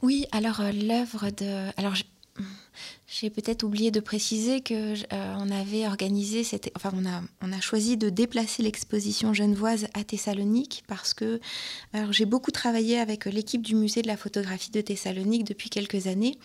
Oui, 0.02 0.26
alors 0.32 0.62
euh, 0.62 0.72
l'œuvre 0.72 1.30
de. 1.30 1.72
Alors, 1.78 1.94
j'ai 3.08 3.30
peut-être 3.30 3.64
oublié 3.64 3.92
de 3.92 4.00
préciser 4.00 4.62
que 4.62 4.94
euh, 5.14 5.36
on 5.40 5.50
avait 5.50 5.88
organisé, 5.88 6.44
cette, 6.44 6.70
enfin 6.76 6.92
on 7.42 7.52
a, 7.52 7.62
choisi 7.62 7.96
de 7.96 8.10
déplacer 8.10 8.62
l'exposition 8.62 9.34
genevoise 9.34 9.88
à 9.94 10.04
Thessalonique 10.04 10.84
parce 10.88 11.14
que 11.14 11.40
alors 11.94 12.12
j'ai 12.12 12.26
beaucoup 12.26 12.52
travaillé 12.52 13.00
avec 13.00 13.26
l'équipe 13.26 13.62
du 13.62 13.76
musée 13.76 14.02
de 14.02 14.08
la 14.08 14.18
photographie 14.18 14.72
de 14.72 14.82
Thessalonique 14.82 15.46
depuis 15.46 15.70
quelques 15.70 16.08
années 16.08 16.38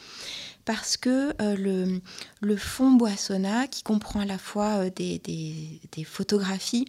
parce 0.64 0.96
que 0.96 1.32
euh, 1.42 1.56
le, 1.56 2.00
le 2.40 2.56
fonds 2.56 2.92
Boissonna, 2.92 3.66
qui 3.66 3.82
comprend 3.82 4.20
à 4.20 4.24
la 4.24 4.38
fois 4.38 4.84
euh, 4.84 4.90
des, 4.94 6.04
photographies 6.04 6.86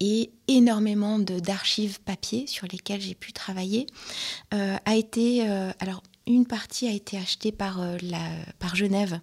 et 0.00 0.30
énormément 0.48 1.18
d'archives 1.18 2.00
papier 2.00 2.46
sur 2.46 2.66
lesquelles 2.66 3.00
j'ai 3.00 3.14
pu 3.14 3.32
travailler, 3.32 3.86
a 4.50 4.96
été 4.96 5.42
alors 5.80 6.02
une 6.26 6.46
partie 6.46 6.86
a 6.86 6.92
été 6.92 7.18
achetée 7.18 7.52
par, 7.52 7.80
euh, 7.80 7.96
la, 8.02 8.20
par 8.58 8.76
Genève. 8.76 9.20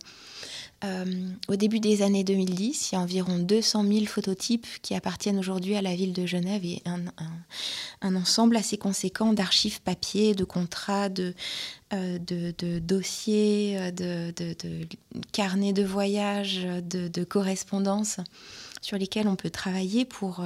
Euh, 0.85 1.05
au 1.49 1.57
début 1.57 1.81
des 1.81 2.01
années 2.01 2.23
2010, 2.23 2.91
il 2.91 2.95
y 2.95 2.97
a 2.97 3.01
environ 3.01 3.37
200 3.37 3.83
000 3.83 4.05
phototypes 4.05 4.67
qui 4.81 4.95
appartiennent 4.95 5.37
aujourd'hui 5.37 5.75
à 5.75 5.81
la 5.81 5.93
ville 5.93 6.13
de 6.13 6.25
Genève 6.25 6.63
et 6.63 6.81
un, 6.85 7.01
un, 8.01 8.15
ensemble 8.15 8.55
assez 8.55 8.77
conséquent 8.77 9.33
d'archives 9.33 9.81
papier, 9.81 10.35
de 10.35 10.45
contrats, 10.45 11.09
de, 11.09 11.33
euh, 11.93 12.17
de, 12.19 12.79
dossiers, 12.79 13.91
de, 13.91 14.31
de, 14.31 14.87
carnets 15.33 15.73
de 15.73 15.83
voyage, 15.83 16.65
de, 16.65 17.23
correspondances 17.25 18.19
sur 18.81 18.97
lesquels 18.97 19.27
on 19.27 19.35
peut 19.35 19.49
travailler 19.49 20.05
pour 20.05 20.43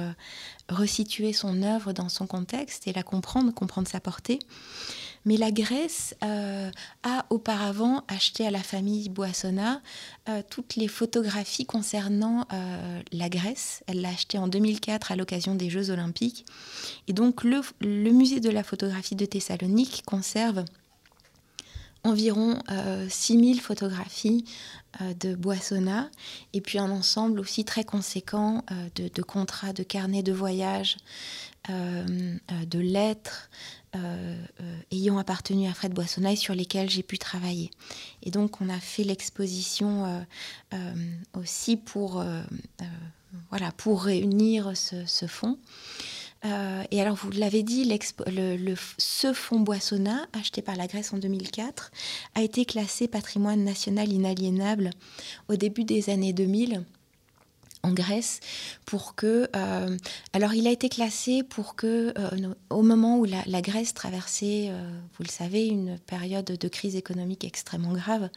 resituer 0.68 1.32
son 1.32 1.62
œuvre 1.62 1.92
dans 1.92 2.08
son 2.08 2.26
contexte 2.26 2.86
et 2.86 2.92
la 2.92 3.02
comprendre, 3.02 3.52
comprendre 3.52 3.88
sa 3.88 4.00
portée. 4.00 4.38
Mais 5.24 5.36
la 5.36 5.50
Grèce 5.50 6.14
euh, 6.22 6.70
a 7.02 7.24
auparavant 7.30 8.04
acheté 8.08 8.46
à 8.46 8.50
la 8.50 8.62
famille 8.62 9.08
Boissonna 9.08 9.80
euh, 10.28 10.42
toutes 10.48 10.76
les 10.76 10.88
photographies 10.88 11.64
concernant 11.64 12.46
euh, 12.52 13.00
la 13.10 13.28
Grèce. 13.30 13.82
Elle 13.86 14.02
l'a 14.02 14.10
acheté 14.10 14.36
en 14.36 14.48
2004 14.48 15.12
à 15.12 15.16
l'occasion 15.16 15.54
des 15.54 15.70
Jeux 15.70 15.90
olympiques. 15.90 16.44
Et 17.08 17.14
donc 17.14 17.42
le, 17.42 17.62
musée 17.80 18.40
de 18.40 18.50
la 18.50 18.62
photographie 18.62 19.16
de 19.16 19.24
Thessalonique 19.24 20.02
conserve 20.04 20.64
environ 22.04 22.58
6000 23.08 23.60
photographies 23.60 24.44
de 25.18 25.34
Boissonna 25.34 26.08
et 26.52 26.60
puis 26.60 26.78
un 26.78 26.90
ensemble 26.90 27.40
aussi 27.40 27.64
très 27.64 27.84
conséquent 27.84 28.62
de, 28.94 29.08
de, 29.08 29.22
contrats, 29.22 29.72
de 29.72 29.82
carnets 29.82 30.22
de 30.22 30.32
voyage, 30.32 30.98
de 31.68 32.78
lettres, 32.78 33.50
euh, 33.94 34.36
euh, 34.60 34.76
ayant 34.90 35.18
appartenu 35.18 35.68
à 35.68 35.74
Fred 35.74 35.92
Boissonnaille 35.92 36.36
sur 36.36 36.54
lesquels 36.54 36.90
j'ai 36.90 37.04
pu 37.04 37.16
travailler. 37.16 37.70
Et 38.24 38.32
donc 38.32 38.60
on 38.60 38.68
a 38.68 38.80
fait 38.80 39.04
l'exposition 39.04 40.24
euh, 40.72 40.94
aussi 41.34 41.76
pour, 41.76 42.24
voilà, 43.50 43.70
pour 43.72 44.02
réunir 44.02 44.76
ce, 44.76 45.06
ce 45.06 45.26
fonds. 45.26 45.58
Et 46.44 47.00
alors, 47.00 47.16
vous 47.16 47.30
l'avez 47.30 47.62
dit, 47.62 47.90
ce 48.98 49.32
fonds 49.32 49.60
Boissonna, 49.60 50.26
acheté 50.32 50.60
par 50.60 50.76
la 50.76 50.86
Grèce 50.86 51.12
en 51.12 51.18
2004, 51.18 51.90
a 52.34 52.42
été 52.42 52.64
classé 52.64 53.08
patrimoine 53.08 53.64
national 53.64 54.12
inaliénable 54.12 54.90
au 55.48 55.56
début 55.56 55.84
des 55.84 56.10
années 56.10 56.32
2000 56.32 56.84
en 57.84 57.92
Grèce 57.92 58.40
pour 58.86 59.14
que. 59.14 59.48
Euh, 59.54 59.96
alors, 60.32 60.54
il 60.54 60.66
a 60.66 60.70
été 60.70 60.88
classé 60.88 61.42
pour 61.42 61.76
que, 61.76 62.12
euh, 62.18 62.54
au 62.70 62.82
moment 62.82 63.18
où 63.18 63.24
la, 63.24 63.62
Grèce 63.62 63.94
traversait, 63.94 64.68
euh, 64.70 65.00
vous 65.16 65.24
le 65.24 65.30
savez, 65.30 65.66
une 65.66 65.98
période 65.98 66.46
de 66.46 66.68
crise 66.68 66.96
économique 66.96 67.44
extrêmement 67.44 67.92
grave, 67.92 68.30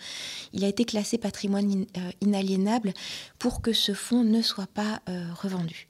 il 0.54 0.64
a 0.64 0.68
été 0.68 0.86
classé 0.86 1.18
patrimoine 1.18 1.86
inaliénable 2.22 2.94
pour 3.40 3.62
que 3.62 3.74
ce 3.74 3.94
fonds 3.94 4.24
ne 4.24 4.42
soit 4.42 4.68
pas 4.68 5.02
revendu. 5.36 5.88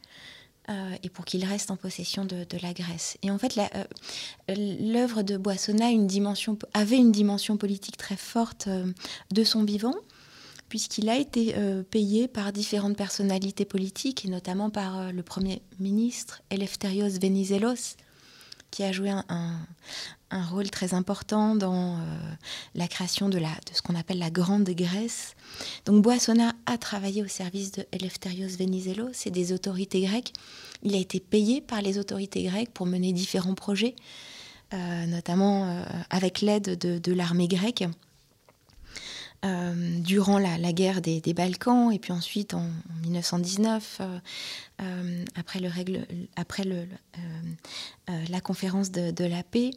Et 1.04 1.10
pour 1.10 1.24
qu'il 1.24 1.46
reste 1.46 1.72
en 1.72 1.78
possession 1.78 2.26
de, 2.26 2.46
la 2.62 2.74
Grèce. 2.74 3.18
Et 3.24 3.32
en 3.32 3.38
fait, 3.38 3.58
l'œuvre 4.50 5.22
de 5.22 5.38
Boissonna 5.38 5.90
une 5.90 6.08
dimension, 6.08 6.58
avait 6.74 6.98
une 6.98 7.12
dimension 7.12 7.58
politique 7.58 7.98
très 7.98 8.18
forte 8.18 8.68
de 9.32 9.44
son 9.44 9.64
vivant 9.64 9.96
puisqu'il 10.70 11.10
a 11.10 11.18
été 11.18 11.56
euh, 11.56 11.84
payé 11.84 12.28
par 12.28 12.52
différentes 12.52 12.98
personnalités 12.98 13.66
politiques, 13.66 14.26
et 14.26 14.30
notamment 14.30 14.70
par 14.70 15.00
euh, 15.00 15.12
le 15.12 15.24
Premier 15.24 15.62
ministre 15.80 16.42
Eleftherios 16.50 17.20
Venizelos, 17.22 17.96
qui 18.70 18.84
a 18.84 18.92
joué 18.92 19.10
un, 19.10 19.60
rôle 20.32 20.70
très 20.70 20.94
important 20.94 21.56
dans 21.56 21.96
euh, 21.96 22.00
la 22.76 22.88
création 22.88 23.30
de, 23.30 23.40
ce 23.72 23.82
qu'on 23.82 23.96
appelle 23.96 24.20
la 24.20 24.30
Grande 24.30 24.70
Grèce. 24.70 25.36
Donc 25.86 26.02
Boissonna 26.02 26.54
a 26.66 26.78
travaillé 26.78 27.24
au 27.24 27.28
service 27.28 27.72
de 27.72 27.86
Eleftherios 27.92 28.58
Venizelos 28.58 29.12
et 29.26 29.32
des 29.32 29.54
autorités 29.54 30.02
grecques. 30.02 30.34
Il 30.84 30.96
a 30.96 31.00
été 31.00 31.20
payé 31.20 31.62
par 31.62 31.82
les 31.82 31.98
autorités 31.98 32.44
grecques 32.44 32.72
pour 32.72 32.86
mener 32.86 33.14
différents 33.14 33.56
projets, 33.56 33.96
notamment 34.72 35.84
avec 36.10 36.42
l'aide 36.42 36.78
de 36.78 37.14
l'armée 37.14 37.48
grecque. 37.48 37.86
Euh, 39.46 40.00
durant 40.00 40.40
la, 40.40 40.58
guerre 40.74 41.00
des, 41.00 41.22
Balkans 41.36 41.92
et 41.92 42.00
puis 42.00 42.12
ensuite 42.12 42.56
en, 42.56 42.68
1919, 43.04 43.98
euh, 44.00 44.20
euh, 44.82 45.26
après, 45.36 45.60
le 45.60 45.68
règle, 45.68 46.08
après 46.36 46.64
le, 46.64 46.88
la 48.30 48.42
conférence 48.42 48.92
de 48.92 49.26
la 49.26 49.44
paix. 49.44 49.72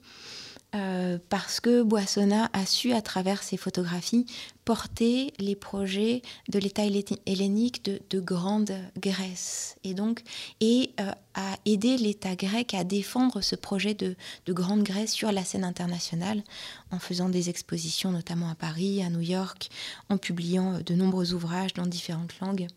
Euh, 0.77 1.19
parce 1.31 1.59
que 1.59 1.83
Boissonna 1.83 2.49
a 2.53 2.65
su, 2.65 2.93
à 2.93 3.03
travers 3.03 3.43
ses 3.43 3.57
photographies, 3.57 4.27
porter 4.65 5.33
les 5.41 5.57
projets 5.57 6.23
de 6.49 6.61
l'État 6.61 6.85
hellénique 6.85 7.85
de, 7.85 8.21
Grande 8.21 8.73
Grèce. 8.97 9.75
Et 9.83 9.95
donc, 9.95 10.23
et 10.61 10.93
euh, 11.01 11.11
a 11.35 11.57
aidé 11.67 11.97
l'État 11.97 12.37
grec 12.37 12.75
à 12.75 12.85
défendre 12.85 13.41
ce 13.41 13.57
projet 13.57 13.95
de, 13.95 14.15
Grande 14.49 14.85
Grèce 14.85 15.13
sur 15.13 15.33
la 15.33 15.45
scène 15.45 15.65
internationale, 15.65 16.45
en 16.93 17.01
faisant 17.01 17.29
des 17.29 17.51
expositions, 17.51 18.13
notamment 18.13 18.49
à 18.49 18.55
Paris, 18.55 19.03
à 19.03 19.11
New 19.11 19.21
York, 19.21 19.71
en 20.09 20.19
publiant 20.19 20.75
euh, 20.75 20.81
de 20.83 20.95
nombreux 20.95 21.35
ouvrages 21.35 21.75
dans 21.75 21.87
différentes 21.87 22.39
langues. 22.41 22.69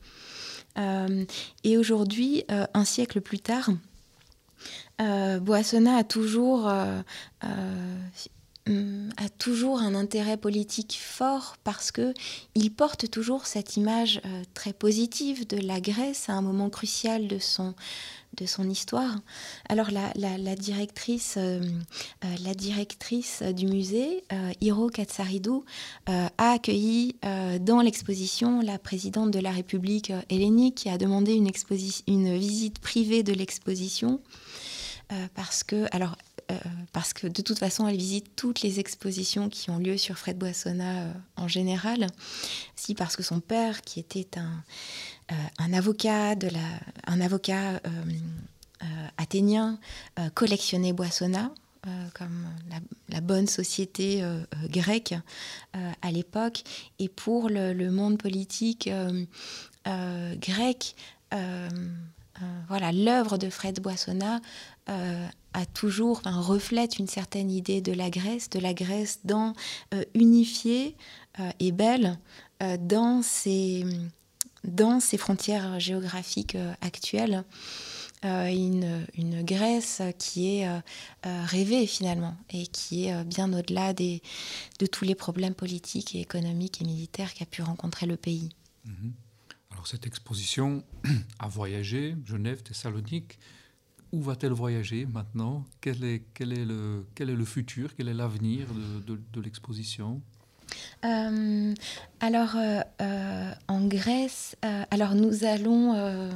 et 1.63 1.77
aujourd'hui, 1.77 2.43
un 2.49 2.85
siècle 2.85 3.21
plus 3.21 3.39
tard, 3.39 3.69
euh, 5.01 5.39
Boissonna 5.39 5.97
a 5.97 6.03
toujours, 6.03 6.67
euh, 6.67 7.01
euh, 7.43 7.97
mm, 8.67 9.09
a 9.17 9.29
toujours 9.29 9.79
un 9.79 9.95
intérêt 9.95 10.37
politique 10.37 10.97
fort 11.01 11.57
parce 11.63 11.91
que 11.91 12.13
il 12.55 12.71
porte 12.71 13.09
toujours 13.09 13.45
cette 13.45 13.75
image 13.75 14.21
très 14.53 14.73
positive 14.73 15.47
de 15.47 15.57
la 15.57 15.81
Grèce 15.81 16.29
à 16.29 16.33
un 16.33 16.41
moment 16.41 16.69
crucial 16.69 17.27
de 17.27 17.39
son 17.39 17.73
de 18.37 18.47
son 18.47 18.67
histoire. 18.67 19.19
Alors 19.69 19.91
la, 19.91 20.11
la, 20.15 20.55
directrice, 20.55 21.37
la 21.37 22.53
directrice 22.55 23.43
du 23.43 23.67
musée, 23.67 24.23
Hiro 24.59 24.89
Katsaridou, 24.89 25.63
a 26.07 26.31
accueilli 26.37 27.15
dans 27.61 27.81
l'exposition 27.81 28.59
la 28.61 28.79
présidente 28.79 29.29
de 29.29 29.37
la 29.37 29.51
République 29.51 30.11
hellénique 30.31 30.73
qui 30.73 30.89
a 30.89 30.97
demandé 30.97 31.35
une, 31.35 31.51
une 32.07 32.35
visite 32.35 32.79
privée 32.79 33.21
de 33.21 33.33
l'exposition 33.33 34.19
euh, 35.13 35.27
parce 35.35 35.63
que, 35.63 35.85
alors, 35.91 36.15
euh, 36.51 36.55
parce 36.91 37.13
que 37.13 37.27
de 37.27 37.41
toute 37.41 37.59
façon, 37.59 37.87
elle 37.87 37.97
visite 37.97 38.35
toutes 38.35 38.61
les 38.61 38.79
expositions 38.79 39.49
qui 39.49 39.69
ont 39.69 39.77
lieu 39.77 39.97
sur 39.97 40.17
Fred 40.17 40.37
Boissonna 40.37 41.03
euh, 41.03 41.13
en 41.35 41.47
général. 41.47 42.07
Si 42.75 42.95
parce 42.95 43.15
que 43.15 43.23
son 43.23 43.39
père, 43.39 43.81
qui 43.81 43.99
était 43.99 44.29
un, 44.37 45.73
avocat 45.73 46.35
de 46.35 46.47
la, 46.47 46.59
un 47.07 47.21
avocat 47.21 47.79
athénien, 49.17 49.79
collectionnait 50.33 50.93
Boissonna. 50.93 51.51
comme 52.13 52.47
la, 53.09 53.21
bonne 53.21 53.47
société 53.47 54.23
grecque 54.69 55.15
à 55.73 56.11
l'époque. 56.11 56.63
Et 56.99 57.09
pour 57.09 57.49
le 57.49 57.89
monde 57.89 58.17
politique 58.17 58.89
grec, 59.85 60.95
voilà, 62.67 62.91
l'œuvre 62.91 63.37
de 63.37 63.49
Fred 63.49 63.79
Boissonna 63.79 64.41
euh, 64.89 65.27
a 65.53 65.65
toujours, 65.65 66.21
reflète 66.25 66.97
une 66.97 67.07
certaine 67.07 67.51
idée 67.51 67.79
de 67.79 67.93
la 67.93 68.09
Grèce, 68.09 68.49
de 68.49 68.59
la 68.59 68.73
Grèce 68.73 69.19
dans 69.23 69.53
euh, 69.93 70.03
unifiée 70.13 70.97
euh, 71.39 71.49
et 71.59 71.71
belle 71.71 72.17
dans 72.79 73.21
ses 73.21 73.85
frontières 75.17 75.79
géographiques 75.79 76.57
actuelles. 76.81 77.43
Une, 78.23 79.05
Grèce 79.43 80.01
qui 80.17 80.59
est 80.59 80.69
rêvée 81.23 81.85
finalement 81.87 82.37
et 82.49 82.67
qui 82.67 83.07
est 83.07 83.23
bien 83.25 83.51
au-delà 83.51 83.91
de 83.91 84.21
tous 84.89 85.03
les 85.03 85.15
problèmes 85.15 85.55
politiques 85.55 86.15
et 86.15 86.21
économiques 86.21 86.81
et 86.81 86.85
militaires 86.85 87.33
qu'a 87.33 87.45
pu 87.45 87.61
rencontrer 87.61 88.05
le 88.05 88.15
pays. 88.15 88.47
Mhm. 88.85 89.11
Alors 89.83 89.89
cette 89.89 90.07
exposition 90.07 90.81
a 91.39 91.49
voyagé, 91.49 92.15
Genève, 92.23 92.63
Thessalonique, 92.63 93.37
où 94.13 94.21
va-t-elle 94.21 94.53
voyager 94.53 95.05
maintenant? 95.05 95.65
Quel 95.81 96.05
est, 96.05 96.23
le, 96.39 97.45
futur? 97.45 97.93
Quel 97.97 98.07
est 98.07 98.13
l'avenir 98.13 98.67
de, 99.05 99.41
l'exposition? 99.41 100.21
Alors, 101.01 102.55
en 103.67 103.85
Grèce, 103.87 104.55
alors 104.89 105.15
nous 105.15 105.43
allons 105.43 106.29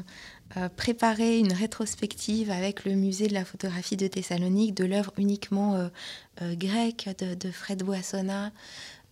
préparer 0.76 1.40
une 1.40 1.54
rétrospective 1.54 2.52
avec 2.52 2.84
le 2.84 2.96
musée 2.96 3.30
de 3.30 3.34
la 3.34 3.46
photographie 3.46 3.96
de 3.96 4.08
Thessalonique 4.08 4.74
de 4.74 4.84
l'œuvre 4.84 5.14
uniquement 5.18 5.90
grecque 6.42 7.08
de, 7.18 7.50
Fred 7.52 7.82
Boissonna 7.82 8.52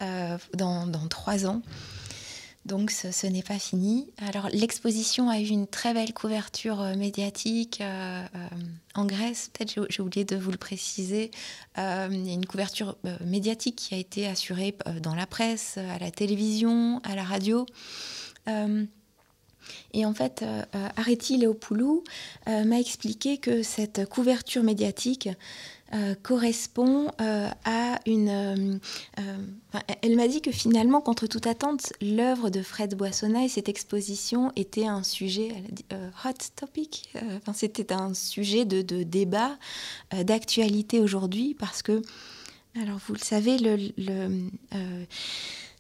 dans, 0.02 1.08
trois 1.10 1.46
ans. 1.46 1.62
Donc 2.66 2.90
ce, 2.90 3.28
n'est 3.28 3.44
pas 3.44 3.60
fini. 3.60 4.12
Alors 4.18 4.50
l'exposition 4.52 5.30
a 5.30 5.40
eu 5.40 5.46
une 5.46 5.68
très 5.68 5.94
belle 5.94 6.14
couverture 6.14 6.82
euh, 6.82 6.96
médiatique 6.96 7.80
euh, 7.80 8.26
euh, 8.36 8.48
en 8.96 9.06
Grèce. 9.06 9.52
Peut-être 9.54 9.86
j'ai 9.88 10.02
oublié 10.02 10.26
de 10.26 10.36
vous 10.36 10.50
le 10.50 10.58
préciser. 10.58 11.30
il 11.78 11.82
y 11.82 12.30
a 12.30 12.34
une 12.34 12.48
couverture 12.48 12.98
médiatique 13.24 13.76
qui 13.76 13.94
a 13.94 13.98
été 13.98 14.26
assurée 14.26 14.76
dans 15.02 15.14
la 15.14 15.28
presse, 15.28 15.78
à 15.78 16.00
la 16.00 16.10
télévision, 16.10 17.02
à 17.04 17.16
la 17.16 17.24
radio. 17.24 17.66
Et 19.94 20.06
en 20.06 20.14
fait, 20.14 20.46
Areti 20.96 21.38
Léopoulou 21.38 22.04
m'a 22.48 22.80
expliqué 22.80 23.38
que 23.38 23.64
cette 23.64 24.08
couverture 24.08 24.64
médiatique 24.64 25.28
euh, 25.96 26.14
correspond 26.22 27.10
euh, 27.22 27.48
à 27.64 28.00
une... 28.06 28.30
Euh, 28.30 29.38
elle 30.02 30.16
m'a 30.18 30.28
dit 30.28 30.42
que 30.42 30.52
finalement, 30.52 31.00
contre 31.00 31.26
toute 31.28 31.48
attente, 31.48 31.94
l'œuvre 32.02 32.50
de 32.50 32.62
Fred 32.62 32.96
Boissonnat 32.96 33.46
et 33.46 33.50
cette 33.50 33.70
exposition 33.70 34.52
était 34.58 34.88
un 34.88 35.04
sujet, 35.04 35.50
hot 36.26 36.32
topic, 36.56 37.14
c'était 37.54 37.94
un 37.94 38.14
sujet 38.14 38.64
de, 38.64 39.04
débat, 39.04 39.58
d'actualité 40.24 41.02
aujourd'hui, 41.02 41.56
parce 41.60 41.82
que, 41.82 42.02
alors 42.82 43.00
vous 43.06 43.14
le 43.14 43.20
savez, 43.20 43.58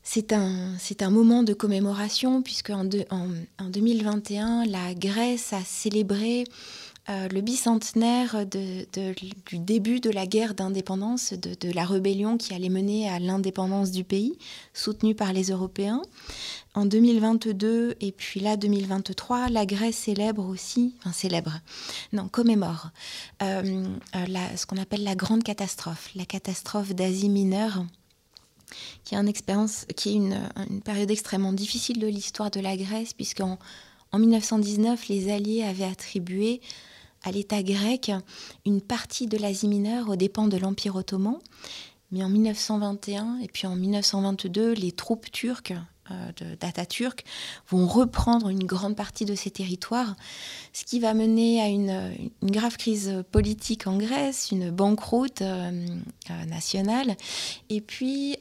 c'est 0.03 0.33
un, 0.33 0.73
c'est 0.77 1.01
un 1.01 1.09
moment 1.09 1.43
de 1.43 1.53
commémoration 1.53 2.41
puisque 2.41 2.71
en, 2.71 2.87
en, 3.11 3.29
en 3.59 3.69
2021, 3.69 4.65
la 4.65 4.93
Grèce 4.93 5.53
a 5.53 5.61
célébré 5.61 6.43
euh, 7.07 7.27
le 7.27 7.41
bicentenaire 7.41 8.45
du 8.47 9.59
début 9.59 9.99
de 9.99 10.09
la 10.09 10.25
guerre 10.25 10.55
d'indépendance, 10.55 11.33
de, 11.33 11.71
la 11.71 11.85
rébellion 11.85 12.37
qui 12.37 12.53
allait 12.55 12.69
mener 12.69 13.07
à 13.07 13.19
l'indépendance 13.19 13.91
du 13.91 14.03
pays, 14.03 14.39
soutenue 14.73 15.13
par 15.13 15.31
les 15.31 15.51
Européens. 15.51 16.01
En 16.73 16.85
2022 16.85 17.95
et 18.01 18.11
puis 18.11 18.39
là 18.39 18.57
2023, 18.57 19.49
la 19.49 19.67
Grèce 19.67 19.95
célèbre 19.95 20.45
aussi, 20.47 20.95
enfin 20.99 21.11
célèbre, 21.11 21.59
non, 22.11 22.27
commémore 22.27 22.89
euh, 23.43 23.85
euh, 24.15 24.25
ce 24.57 24.65
qu'on 24.65 24.77
appelle 24.77 25.03
la 25.03 25.15
grande 25.15 25.43
catastrophe, 25.43 26.09
la 26.15 26.25
catastrophe 26.25 26.95
d'Asie 26.95 27.29
mineure 27.29 27.85
qui 29.03 29.13
est, 29.13 29.17
une, 30.07 30.39
une, 30.69 30.81
période 30.81 31.11
extrêmement 31.11 31.53
difficile 31.53 31.99
de 31.99 32.07
l'histoire 32.07 32.49
de 32.49 32.59
la 32.59 32.75
Grèce, 32.75 33.13
puisqu'en 33.13 33.59
en 34.11 34.19
1919, 34.19 35.07
les 35.07 35.31
Alliés 35.31 35.63
avaient 35.63 35.85
attribué 35.85 36.61
à 37.25 37.31
l'État 37.31 37.63
grec 37.63 38.11
une 38.65 38.81
partie 38.81 39.27
de 39.27 39.37
l'Asie 39.37 39.67
mineure 39.67 40.09
aux 40.09 40.15
dépens 40.15 40.47
de 40.47 40.57
l'Empire 40.57 40.95
ottoman. 40.95 41.39
Mais 42.11 42.23
en 42.23 42.29
1921 42.29 43.39
et 43.41 43.47
puis 43.47 43.67
en 43.67 43.75
1922, 43.75 44.73
les 44.73 44.91
troupes 44.91 45.29
turques 45.31 45.73
euh, 46.11 46.55
d'Atatürk 46.59 47.25
vont 47.69 47.87
reprendre 47.87 48.49
une 48.49 48.63
grande 48.63 48.95
partie 48.95 49.25
de 49.25 49.33
ces 49.33 49.49
territoires, 49.49 50.15
ce 50.71 50.85
qui 50.85 50.99
va 50.99 51.15
mener 51.15 51.61
à 51.61 51.67
une, 51.67 52.29
grave 52.43 52.77
crise 52.77 53.23
politique 53.31 53.87
en 53.87 53.97
Grèce, 53.97 54.51
une 54.51 54.69
banqueroute 54.69 55.41
euh, 55.41 55.87
euh, 56.29 56.45
nationale, 56.45 57.15
et 57.69 57.81
puis 57.81 58.37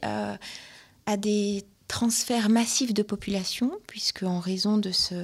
à 1.07 1.17
des 1.17 1.65
transfert 1.87 2.49
massif 2.49 2.93
de 2.93 3.03
population, 3.03 3.71
puisque 3.87 4.23
en 4.23 4.39
raison 4.39 4.77
de 4.77 4.91
ce... 4.91 5.15
Euh, 5.15 5.23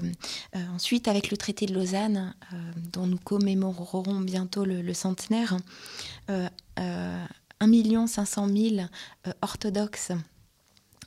ensuite, 0.73 1.07
avec 1.07 1.31
le 1.31 1.37
traité 1.37 1.65
de 1.65 1.73
Lausanne, 1.73 2.33
euh, 2.53 2.57
dont 2.93 3.07
nous 3.07 3.17
commémorerons 3.17 4.19
bientôt 4.21 4.65
le, 4.65 4.93
centenaire, 4.93 5.57
euh, 6.29 6.47
1 7.59 8.07
500 8.07 8.47
000 8.47 8.75
orthodoxes 9.41 10.11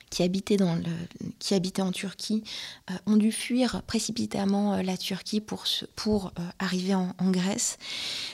qui 0.09 0.23
habitaient, 0.23 1.81
en 1.81 1.91
Turquie 1.91 2.43
euh, 2.89 2.93
ont 3.05 3.17
dû 3.17 3.31
fuir 3.31 3.83
précipitamment 3.83 4.75
euh, 4.75 4.81
la 4.81 4.97
Turquie 4.97 5.41
pour, 5.41 5.65
pour 5.95 6.27
euh, 6.27 6.41
arriver 6.59 6.95
en, 6.95 7.13
Grèce, 7.31 7.77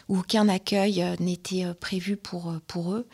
où 0.10 0.20
aucun 0.20 0.50
accueil 0.50 1.04
n'était 1.20 1.74
prévu 1.74 2.18
pour, 2.18 2.54
pour 2.68 2.94
eux. 2.94 3.08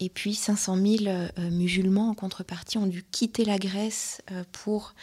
Et 0.00 0.08
puis 0.08 0.34
500 0.34 0.76
000 0.76 1.14
musulmans 1.50 2.10
en 2.10 2.14
contrepartie 2.14 2.78
ont 2.78 2.86
dû 2.86 3.02
quitter 3.02 3.44
la 3.44 3.58
Grèce 3.58 4.22
pour 4.52 4.94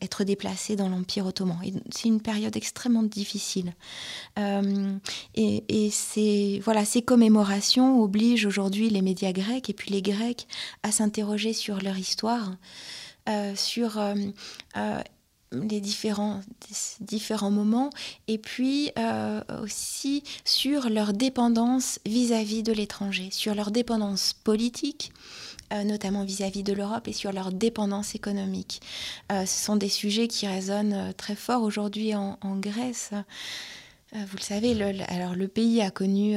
être 0.00 0.24
déplacés 0.24 0.76
dans 0.76 0.88
l'Empire 0.88 1.26
ottoman. 1.26 1.58
Et 1.64 1.72
c'est 1.90 2.08
une 2.08 2.20
période 2.20 2.56
extrêmement 2.56 3.02
difficile. 3.02 3.72
et, 4.36 5.64
et 5.68 5.90
ces, 5.90 6.60
voilà, 6.64 6.84
ces 6.84 7.02
commémorations 7.02 8.00
obligent 8.00 8.46
aujourd'hui 8.46 8.90
les 8.90 9.02
médias 9.02 9.32
grecs 9.32 9.68
et 9.68 9.74
puis 9.74 9.90
les 9.90 10.02
Grecs 10.02 10.46
à 10.82 10.92
s'interroger 10.92 11.52
sur 11.52 11.80
leur 11.80 11.98
histoire 11.98 12.52
euh, 13.26 13.54
sur 13.56 13.96
euh, 13.98 14.14
euh, 14.76 15.00
les 15.52 15.80
différents, 15.80 16.42
différents 17.00 17.50
moments 17.50 17.88
et 18.28 18.36
puis 18.36 18.90
aussi 19.62 20.24
sur 20.44 20.90
leur 20.90 21.12
dépendance 21.12 22.00
vis-à-vis 22.04 22.62
de 22.64 22.72
l'étranger, 22.72 23.28
sur 23.30 23.54
leur 23.54 23.70
dépendance 23.70 24.32
politique, 24.32 25.12
notamment 25.84 26.24
vis-à-vis 26.24 26.62
de 26.62 26.72
l'Europe 26.72 27.08
et 27.08 27.12
sur 27.12 27.32
leur 27.32 27.52
dépendance 27.52 28.14
économique. 28.14 28.80
ce 29.30 29.46
sont 29.46 29.76
des 29.76 29.88
sujets 29.88 30.28
qui 30.28 30.46
résonnent 30.46 31.12
très 31.16 31.34
fort 31.34 31.62
aujourd'hui 31.62 32.14
en, 32.14 32.38
Grèce. 32.56 33.10
vous 34.12 34.36
le 34.36 34.42
savez, 34.42 34.74
le, 34.74 34.92
alors 35.08 35.34
le 35.34 35.48
pays 35.48 35.80
a 35.82 35.90
connu 35.90 36.36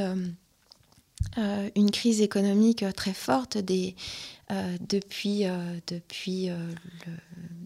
une 1.38 1.92
crise 1.92 2.22
économique 2.22 2.84
très 2.96 3.14
forte 3.14 3.58
euh, 4.50 4.78
depuis, 4.80 5.46
euh, 5.46 5.80
depuis, 5.88 6.50
euh, 6.50 6.56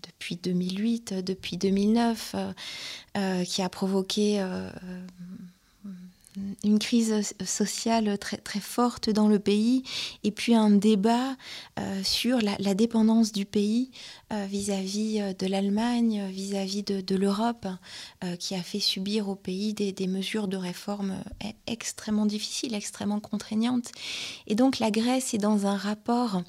depuis 0.01 0.35
2008, 0.35 1.13
depuis 1.13 1.57
2009, 1.57 2.35
qui 3.45 3.61
a 3.61 3.69
provoqué 3.69 4.43
une 6.63 6.79
crise 6.79 7.33
sociale 7.45 8.17
très, 8.17 8.37
très 8.37 8.59
forte 8.59 9.09
dans 9.09 9.27
le 9.27 9.39
pays 9.39 9.83
et 10.23 10.31
puis 10.31 10.55
un 10.55 10.69
débat 10.69 11.35
sur 12.03 12.39
la, 12.41 12.73
dépendance 12.73 13.31
du 13.31 13.45
pays 13.45 13.91
vis-à-vis 14.29 15.35
de 15.37 15.47
l'Allemagne, 15.47 16.27
vis-à-vis 16.29 16.83
de, 16.83 17.15
l'Europe, 17.15 17.67
qui 18.39 18.55
a 18.55 18.63
fait 18.63 18.79
subir 18.79 19.27
au 19.27 19.35
pays 19.35 19.73
des, 19.73 19.91
des, 19.91 20.07
mesures 20.07 20.47
de 20.47 20.57
réforme 20.57 21.15
extrêmement 21.67 22.25
difficiles, 22.25 22.75
extrêmement 22.75 23.19
contraignantes. 23.19 23.91
Et 24.47 24.55
donc 24.55 24.79
la 24.79 24.91
Grèce 24.91 25.33
est 25.33 25.39
dans 25.39 25.67
un 25.67 25.75
rapport 25.75 26.41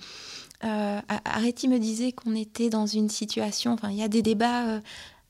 euh, 0.65 1.01
Areti 1.25 1.69
me 1.69 1.79
disait 1.79 2.13
qu'on 2.13 2.37
était 2.37 2.71
dans 2.71 2.87
une 2.87 3.09
situation, 3.09 3.73
enfin 3.73 3.91
il 3.91 3.97
y 3.97 4.03
a 4.03 4.09
des 4.09 4.23
débats 4.23 4.67
euh, 4.69 4.81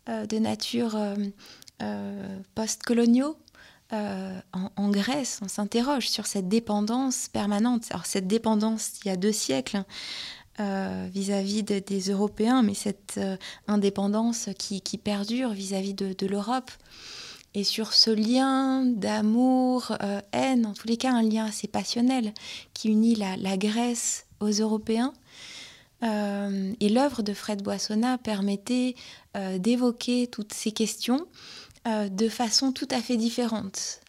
euh, 0.09 0.27
de 0.27 0.39
nature 0.39 0.97
euh. 3.93 4.41
En, 4.53 4.89
Grèce, 4.91 5.41
on 5.43 5.49
s'interroge 5.49 6.09
sur 6.09 6.27
cette 6.27 6.49
dépendance 6.49 7.29
permanente. 7.29 7.85
Alors 7.91 8.07
cette 8.07 8.27
dépendance 8.27 8.93
il 9.05 9.09
y 9.09 9.11
a 9.11 9.17
deux 9.17 9.33
siècles 9.33 9.85
vis-à-vis 10.59 11.65
des 11.65 12.11
Européens, 12.11 12.63
mais 12.63 12.75
cette 12.75 13.19
indépendance 13.67 14.49
qui, 14.57 14.81
perdure 14.97 15.51
vis-à-vis 15.51 15.95
de, 15.95 16.27
l'Europe. 16.27 16.71
Et 17.55 17.65
sur 17.65 17.93
ce 17.95 18.11
lien 18.11 18.85
d'amour, 18.85 19.97
haine, 20.33 20.67
en 20.67 20.73
tous 20.73 20.87
les 20.87 20.97
cas 20.97 21.13
un 21.13 21.23
lien 21.23 21.47
assez 21.47 21.67
passionnel 21.67 22.33
qui 22.75 22.91
unit 22.91 23.17
la, 23.17 23.37
la 23.37 23.57
Grèce 23.57 24.27
aux 24.39 24.51
Européens, 24.51 25.13
euh, 26.03 26.73
et 26.81 26.89
l'œuvre 26.89 27.23
de 27.23 27.33
Fred 27.33 27.63
Boissonnat 27.63 28.19
permettait 28.19 28.97
euh, 29.37 29.59
d'évoquer 29.59 30.27
toutes 30.27 30.53
ces 30.53 30.73
questions 30.73 31.27
euh, 31.87 32.09
de 32.09 32.29
façon 32.29 32.73
tout 32.73 32.89
à 32.91 33.01
fait 33.01 33.17
différente. 33.17 34.01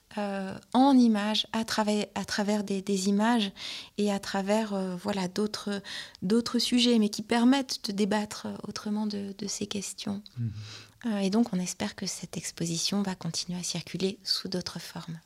en 0.74 0.96
images, 0.96 1.48
à 1.54 1.66
travers, 1.66 2.06
à 2.14 2.24
travers 2.24 2.64
des, 2.64 3.10
images 3.10 3.52
et 3.98 4.12
à 4.12 4.20
travers 4.20 4.76
voilà, 4.98 5.28
d'autres, 5.28 5.82
d'autres 6.22 6.60
sujets, 6.60 7.00
mais 7.00 7.10
qui 7.10 7.24
permettent 7.24 7.80
de 7.88 7.94
débattre 7.94 8.46
autrement 8.68 9.08
de, 9.08 9.48
ces 9.48 9.66
questions. 9.66 10.22
Mhm. 10.38 11.18
et 11.18 11.32
donc 11.32 11.48
on 11.52 11.60
espère 11.60 11.96
que 11.96 12.06
cette 12.06 12.38
exposition 12.38 13.02
va 13.02 13.16
continuer 13.16 13.58
à 13.60 13.64
circuler 13.64 14.20
sous 14.24 14.50
d'autres 14.50 14.80
formes. 14.80 15.18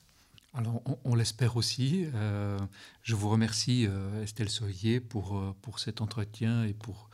Alors, 0.58 0.82
on, 1.04 1.14
l'espère 1.14 1.56
aussi. 1.56 2.08
Euh, 2.16 2.58
je 3.04 3.14
vous 3.14 3.30
remercie, 3.30 3.86
euh, 3.88 4.24
Estelle 4.24 4.50
Soyer, 4.50 5.00
pour, 5.00 5.38
euh, 5.38 5.56
pour 5.62 5.78
cet 5.78 6.02
entretien 6.02 6.64
et 6.64 6.74
pour 6.74 7.12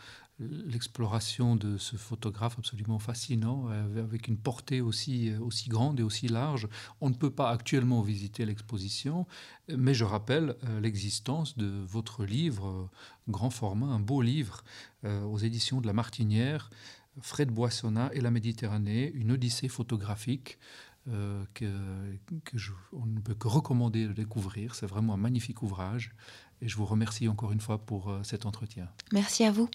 l'exploration 0.49 1.55
de 1.55 1.77
ce 1.77 1.95
photographe 1.95 2.57
absolument 2.57 2.99
fascinant, 2.99 3.67
euh, 3.69 4.03
avec 4.03 4.27
une 4.27 4.37
portée 4.37 4.81
aussi, 4.81 5.29
euh, 5.29 5.39
aussi 5.39 5.69
grande 5.69 5.99
et 5.99 6.03
aussi 6.03 6.27
large. 6.27 6.67
On 7.01 7.09
ne 7.09 7.15
peut 7.15 7.29
pas 7.29 7.49
actuellement 7.51 8.01
visiter 8.01 8.45
l'exposition, 8.45 9.25
mais 9.69 9.93
je 9.93 10.03
rappelle 10.03 10.55
euh, 10.63 10.79
l'existence 10.79 11.57
de 11.57 11.67
votre 11.85 12.25
livre, 12.25 12.89
grand 13.27 13.49
format, 13.49 13.87
un 13.87 13.99
beau 13.99 14.21
livre, 14.21 14.63
aux 15.05 15.37
éditions 15.37 15.81
de 15.81 15.87
La 15.87 15.91
Martinière, 15.91 16.69
Fred 17.19 17.51
Boissonnat 17.51 18.09
et 18.13 18.21
la 18.21 18.31
Méditerranée, 18.31 19.11
une 19.15 19.33
odyssée 19.33 19.67
photographique. 19.67 20.57
que, 21.05 21.65
que 22.45 22.57
je, 22.57 22.71
on 22.93 23.05
ne 23.05 23.19
peut 23.19 23.35
que 23.35 23.49
recommander 23.49 24.07
de 24.07 24.13
découvrir. 24.13 24.75
C'est 24.75 24.87
vraiment 24.87 25.13
un 25.13 25.17
magnifique 25.17 25.61
ouvrage. 25.61 26.15
Et 26.63 26.69
je 26.69 26.77
vous 26.77 26.85
remercie 26.85 27.27
encore 27.27 27.51
une 27.51 27.59
fois 27.59 27.77
pour 27.77 28.09
cet 28.23 28.45
entretien. 28.45 28.87
Merci 29.11 29.43
à 29.43 29.51
vous. 29.51 29.69